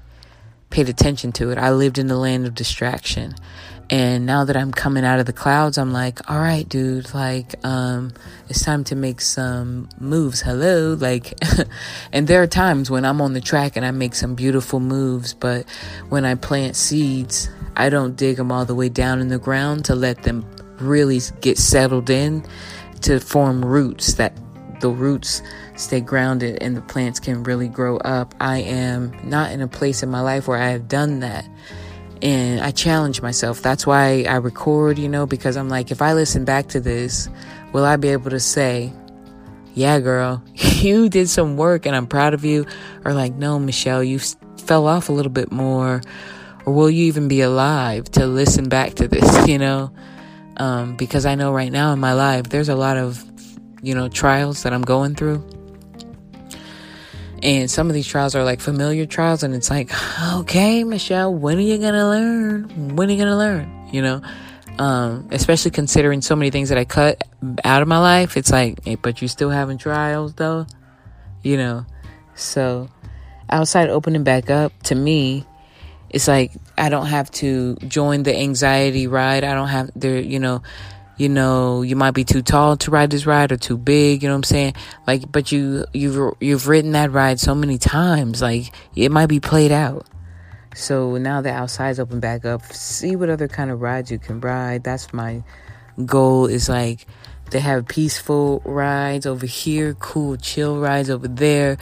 paid 0.71 0.89
attention 0.89 1.33
to 1.33 1.51
it. 1.51 1.59
I 1.59 1.73
lived 1.73 1.99
in 1.99 2.07
the 2.07 2.17
land 2.17 2.47
of 2.47 2.55
distraction. 2.55 3.35
And 3.91 4.27
now 4.27 4.45
that 4.45 4.57
I'm 4.57 4.71
coming 4.71 5.05
out 5.05 5.19
of 5.19 5.25
the 5.25 5.33
clouds, 5.33 5.79
I'm 5.79 5.93
like, 5.93 6.31
all 6.31 6.39
right, 6.39 6.69
dude, 6.69 7.15
like, 7.15 7.55
um, 7.65 8.13
it's 8.49 8.63
time 8.63 8.85
to 8.85 8.97
make 8.97 9.21
some 9.21 9.89
moves. 9.99 10.43
Hello. 10.43 10.97
Like, 11.09 11.39
and 12.13 12.27
there 12.27 12.43
are 12.43 12.47
times 12.47 12.91
when 12.91 13.05
I'm 13.05 13.21
on 13.21 13.33
the 13.33 13.41
track 13.41 13.77
and 13.77 13.87
I 13.87 13.93
make 13.93 14.15
some 14.15 14.35
beautiful 14.35 14.79
moves, 14.81 15.33
but 15.33 15.65
when 16.09 16.25
I 16.25 16.35
plant 16.35 16.77
seeds, 16.77 17.49
I 17.77 17.89
don't 17.89 18.17
dig 18.17 18.37
them 18.37 18.53
all 18.53 18.65
the 18.65 18.75
way 18.75 18.89
down 18.89 19.21
in 19.21 19.29
the 19.29 19.39
ground 19.39 19.87
to 19.87 19.95
let 19.95 20.25
them 20.25 20.45
really 20.79 21.21
get 21.41 21.57
settled 21.57 22.11
in 22.11 22.45
to 23.03 23.21
form 23.21 23.65
roots 23.65 24.15
that 24.15 24.37
the 24.81 24.91
roots 24.91 25.41
stay 25.77 26.01
grounded 26.01 26.59
and 26.61 26.77
the 26.77 26.83
plants 26.83 27.21
can 27.21 27.43
really 27.45 27.69
grow 27.69 27.97
up. 27.99 28.35
I 28.41 28.59
am 28.59 29.17
not 29.23 29.53
in 29.53 29.61
a 29.61 29.69
place 29.69 30.03
in 30.03 30.11
my 30.11 30.21
life 30.21 30.49
where 30.49 30.59
I 30.59 30.71
have 30.71 30.89
done 30.89 31.21
that 31.21 31.49
and 32.23 32.61
I 32.61 32.71
challenge 32.71 33.23
myself. 33.23 33.63
That's 33.63 33.87
why 33.87 34.25
I 34.29 34.37
record, 34.37 34.99
you 34.99 35.09
know, 35.09 35.27
because 35.27 35.57
I'm 35.57 35.69
like, 35.69 35.91
if 35.91 36.03
I 36.03 36.13
listen 36.15 36.45
back 36.45 36.69
to 36.69 36.81
this, 36.81 37.29
will 37.73 37.85
I 37.85 37.97
be 37.97 38.09
able 38.09 38.31
to 38.31 38.41
say, 38.41 38.93
yeah, 39.75 40.01
girl, 40.01 40.43
you 40.55 41.09
did 41.09 41.29
some 41.29 41.57
work 41.57 41.87
and 41.87 41.95
I'm 41.95 42.07
proud 42.07 42.35
of 42.35 42.45
you? 42.45 42.67
Or 43.05 43.13
like, 43.15 43.35
no, 43.35 43.59
Michelle, 43.59 44.03
you 44.03 44.19
fell 44.59 44.87
off 44.87 45.09
a 45.09 45.13
little 45.13 45.33
bit 45.33 45.53
more. 45.53 46.03
Or 46.67 46.73
will 46.73 46.91
you 46.91 47.07
even 47.07 47.29
be 47.29 47.41
alive 47.41 48.11
to 48.13 48.27
listen 48.27 48.69
back 48.69 48.95
to 48.95 49.09
this, 49.09 49.49
you 49.49 49.59
know? 49.59 49.93
Um, 50.57 50.97
because 50.97 51.25
I 51.25 51.37
know 51.37 51.53
right 51.53 51.71
now 51.71 51.93
in 51.93 52.01
my 52.01 52.15
life, 52.15 52.49
there's 52.49 52.69
a 52.69 52.75
lot 52.75 52.97
of, 52.97 53.25
you 53.81 53.95
know, 53.95 54.09
trials 54.09 54.65
that 54.65 54.73
I'm 54.73 54.83
going 54.83 55.15
through 55.15 55.58
and 57.43 57.71
some 57.71 57.89
of 57.89 57.95
these 57.95 58.07
trials 58.07 58.35
are 58.35 58.45
like 58.45 58.61
familiar 58.61 59.07
trials, 59.07 59.43
and 59.43 59.55
it's 59.55 59.71
like, 59.71 59.91
okay, 60.35 60.85
Michelle, 60.85 61.35
when 61.35 61.59
are 61.59 61.63
you 61.63 61.79
gonna 61.79 62.09
learn? 62.09 62.97
When 62.97 63.09
are 63.09 63.13
you 63.13 63.19
gonna 63.19 63.37
learn? 63.37 63.89
You 63.93 64.03
know, 64.03 64.23
um, 64.79 65.29
especially 65.31 65.71
considering 65.71 66.21
so 66.21 66.37
many 66.37 66.51
things 66.51 66.69
that 66.69 66.79
I 66.79 66.85
cut 66.85 67.23
out 67.65 67.83
of 67.83 67.89
my 67.89 67.99
life. 67.99 68.37
It's 68.37 68.51
like, 68.51 68.85
hey, 68.85 68.97
but 68.97 69.23
you 69.23 69.29
still 69.29 69.51
having 69.51 69.79
trials 69.79 70.35
though, 70.35 70.67
you 71.43 71.57
know. 71.57 71.87
So 72.35 72.89
outside 73.51 73.89
opening 73.89 74.25
back 74.25 74.51
up 74.51 74.73
to 74.85 74.95
me, 74.95 75.47
it's 76.11 76.29
like 76.29 76.53
I 76.77 76.89
don't 76.89 77.07
have 77.07 77.31
to 77.33 77.77
join 77.77 78.23
the 78.23 78.37
anxiety 78.37 79.07
ride. 79.07 79.45
I 79.45 79.55
don't 79.55 79.69
have 79.69 79.91
there, 79.95 80.21
you 80.21 80.39
know 80.39 80.63
you 81.19 81.29
know, 81.29 81.83
you 81.83 81.97
might 81.97 82.13
be 82.13 82.25
too 82.25 82.43
tall 82.43 82.77
to 82.79 82.91
ride 82.91 83.11
this 83.11 83.27
ride 83.27 83.53
or 83.53 83.57
too 83.57 83.77
big, 83.77 84.23
you 84.23 84.29
know 84.29 84.35
what 84.35 84.39
I'm 84.39 84.45
saying? 84.45 84.75
Like, 85.07 85.31
but 85.31 85.53
you, 85.53 85.85
you've, 85.93 86.35
you've 86.41 86.69
ridden 86.69 86.93
that 86.93 87.11
ride 87.11 87.41
so 87.41 87.55
many 87.55 87.77
times, 87.77 88.41
like, 88.41 88.73
it 88.95 89.11
might 89.11 89.27
be 89.27 89.41
played 89.41 89.73
out. 89.73 90.07
So 90.75 91.17
now 91.19 91.41
the 91.41 91.51
outside's 91.51 91.99
open 91.99 92.21
back 92.21 92.45
up, 92.45 92.65
see 92.73 93.17
what 93.17 93.31
other 93.31 93.49
kind 93.49 93.71
of 93.71 93.81
rides 93.81 94.13
you 94.13 94.19
can 94.19 94.41
ride. 94.41 94.85
That's 94.85 95.13
my 95.13 95.43
goal 96.05 96.47
is 96.47 96.69
like 96.69 97.07
to 97.51 97.59
have 97.59 97.89
peaceful 97.89 98.63
rides 98.65 99.27
over 99.27 99.47
here, 99.47 99.95
cool, 99.95 100.37
chill 100.37 100.79
rides 100.79 101.11
over 101.11 101.27
there. 101.27 101.79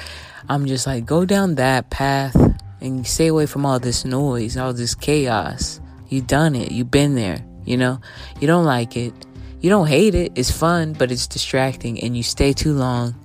I'm 0.48 0.64
just 0.66 0.86
like, 0.86 1.04
go 1.04 1.26
down 1.26 1.56
that 1.56 1.90
path 1.90 2.34
and 2.80 3.06
stay 3.06 3.26
away 3.26 3.46
from 3.46 3.66
all 3.66 3.78
this 3.78 4.04
noise, 4.04 4.56
all 4.56 4.72
this 4.72 4.94
chaos. 4.94 5.80
You 6.08 6.22
done 6.22 6.54
it. 6.54 6.70
You've 6.70 6.90
been 6.90 7.16
there. 7.16 7.44
You 7.64 7.76
know, 7.76 8.00
you 8.40 8.46
don't 8.46 8.64
like 8.64 8.96
it. 8.96 9.12
You 9.66 9.70
don't 9.70 9.88
hate 9.88 10.14
it. 10.14 10.30
It's 10.36 10.52
fun, 10.52 10.92
but 10.92 11.10
it's 11.10 11.26
distracting 11.26 12.00
and 12.00 12.16
you 12.16 12.22
stay 12.22 12.52
too 12.52 12.72
long 12.72 13.16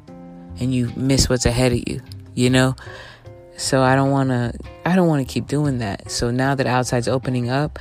and 0.60 0.73
you 0.73 0.91
miss 0.95 1.30
what's 1.30 1.45
ahead 1.45 1.71
of 1.71 1.88
you, 1.88 2.01
you 2.34 2.49
know? 2.49 2.75
So 3.58 3.84
I 3.84 3.93
don't 3.95 4.10
want 4.10 4.30
to 4.30 4.51
I 4.84 4.95
don't 4.95 5.08
want 5.08 5.27
to 5.27 5.32
keep 5.32 5.45
doing 5.45 5.77
that. 5.77 6.10
So 6.10 6.32
now 6.32 6.56
that 6.56 6.65
outside's 6.65 7.08
opening 7.08 7.51
up, 7.51 7.77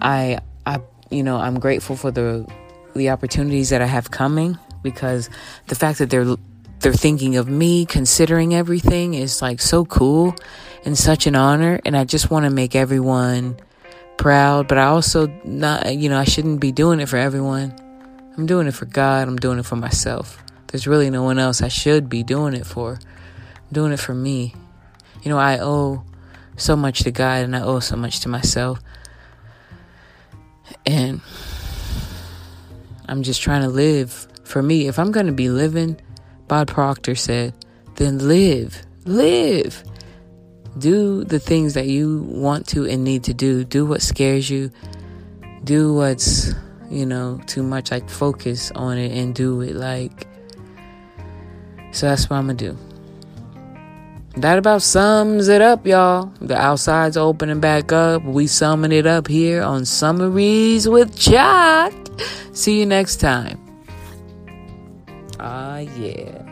I 0.00 0.38
I 0.64 0.78
you 1.10 1.24
know, 1.24 1.38
I'm 1.38 1.58
grateful 1.58 1.96
for 1.96 2.12
the 2.12 2.48
the 2.94 3.10
opportunities 3.10 3.70
that 3.70 3.82
I 3.82 3.86
have 3.86 4.12
coming 4.12 4.56
because 4.84 5.28
the 5.66 5.74
fact 5.74 5.98
that 5.98 6.10
they're 6.10 6.36
they're 6.78 6.92
thinking 6.92 7.34
of 7.38 7.48
me, 7.48 7.86
considering 7.86 8.54
everything 8.54 9.14
is 9.14 9.42
like 9.42 9.60
so 9.60 9.84
cool 9.84 10.36
and 10.84 10.96
such 10.96 11.26
an 11.26 11.34
honor 11.34 11.80
and 11.84 11.96
I 11.96 12.04
just 12.04 12.30
want 12.30 12.44
to 12.44 12.50
make 12.50 12.76
everyone 12.76 13.56
proud, 14.20 14.68
but 14.68 14.76
I 14.76 14.84
also 14.84 15.28
not, 15.44 15.96
you 15.96 16.10
know, 16.10 16.18
I 16.18 16.24
shouldn't 16.24 16.60
be 16.60 16.72
doing 16.72 17.00
it 17.00 17.08
for 17.08 17.16
everyone. 17.16 17.74
I'm 18.36 18.44
doing 18.44 18.66
it 18.66 18.74
for 18.74 18.84
God. 18.84 19.26
I'm 19.26 19.38
doing 19.38 19.58
it 19.58 19.64
for 19.64 19.76
myself. 19.76 20.44
There's 20.66 20.86
really 20.86 21.08
no 21.08 21.22
one 21.22 21.38
else 21.38 21.62
I 21.62 21.68
should 21.68 22.10
be 22.10 22.22
doing 22.22 22.52
it 22.52 22.66
for. 22.66 23.00
I'm 23.00 23.72
doing 23.72 23.92
it 23.92 23.98
for 23.98 24.14
me. 24.14 24.54
You 25.22 25.30
know, 25.30 25.38
I 25.38 25.58
owe 25.58 26.04
so 26.58 26.76
much 26.76 27.00
to 27.04 27.10
God 27.10 27.44
and 27.44 27.56
I 27.56 27.62
owe 27.62 27.80
so 27.80 27.96
much 27.96 28.20
to 28.20 28.28
myself. 28.28 28.80
And 30.84 31.22
I'm 33.08 33.22
just 33.22 33.40
trying 33.40 33.62
to 33.62 33.68
live 33.68 34.28
for 34.44 34.62
me. 34.62 34.86
If 34.86 34.98
I'm 34.98 35.12
going 35.12 35.28
to 35.28 35.32
be 35.32 35.48
living, 35.48 35.98
Bob 36.46 36.68
Proctor 36.68 37.14
said, 37.14 37.54
then 37.94 38.18
live. 38.18 38.82
Live 39.06 39.82
do 40.78 41.24
the 41.24 41.38
things 41.38 41.74
that 41.74 41.86
you 41.86 42.22
want 42.22 42.68
to 42.68 42.86
and 42.86 43.04
need 43.04 43.24
to 43.24 43.34
do. 43.34 43.64
Do 43.64 43.86
what 43.86 44.02
scares 44.02 44.48
you. 44.48 44.70
Do 45.64 45.94
what's, 45.94 46.52
you 46.90 47.06
know, 47.06 47.40
too 47.46 47.62
much. 47.62 47.90
Like 47.90 48.08
focus 48.08 48.70
on 48.74 48.98
it 48.98 49.12
and 49.12 49.34
do 49.34 49.60
it. 49.60 49.74
Like, 49.74 50.26
so 51.92 52.08
that's 52.08 52.30
what 52.30 52.36
I'm 52.36 52.46
gonna 52.46 52.54
do. 52.54 52.78
That 54.36 54.58
about 54.58 54.82
sums 54.82 55.48
it 55.48 55.60
up, 55.60 55.86
y'all. 55.86 56.32
The 56.40 56.56
outside's 56.56 57.16
opening 57.16 57.58
back 57.58 57.90
up. 57.90 58.22
We 58.24 58.46
summing 58.46 58.92
it 58.92 59.06
up 59.06 59.26
here 59.26 59.62
on 59.62 59.82
Summaries 59.82 60.88
with 60.88 61.18
Chuck. 61.18 61.92
See 62.52 62.78
you 62.78 62.86
next 62.86 63.16
time. 63.16 63.58
Ah, 65.40 65.78
yeah. 65.78 66.49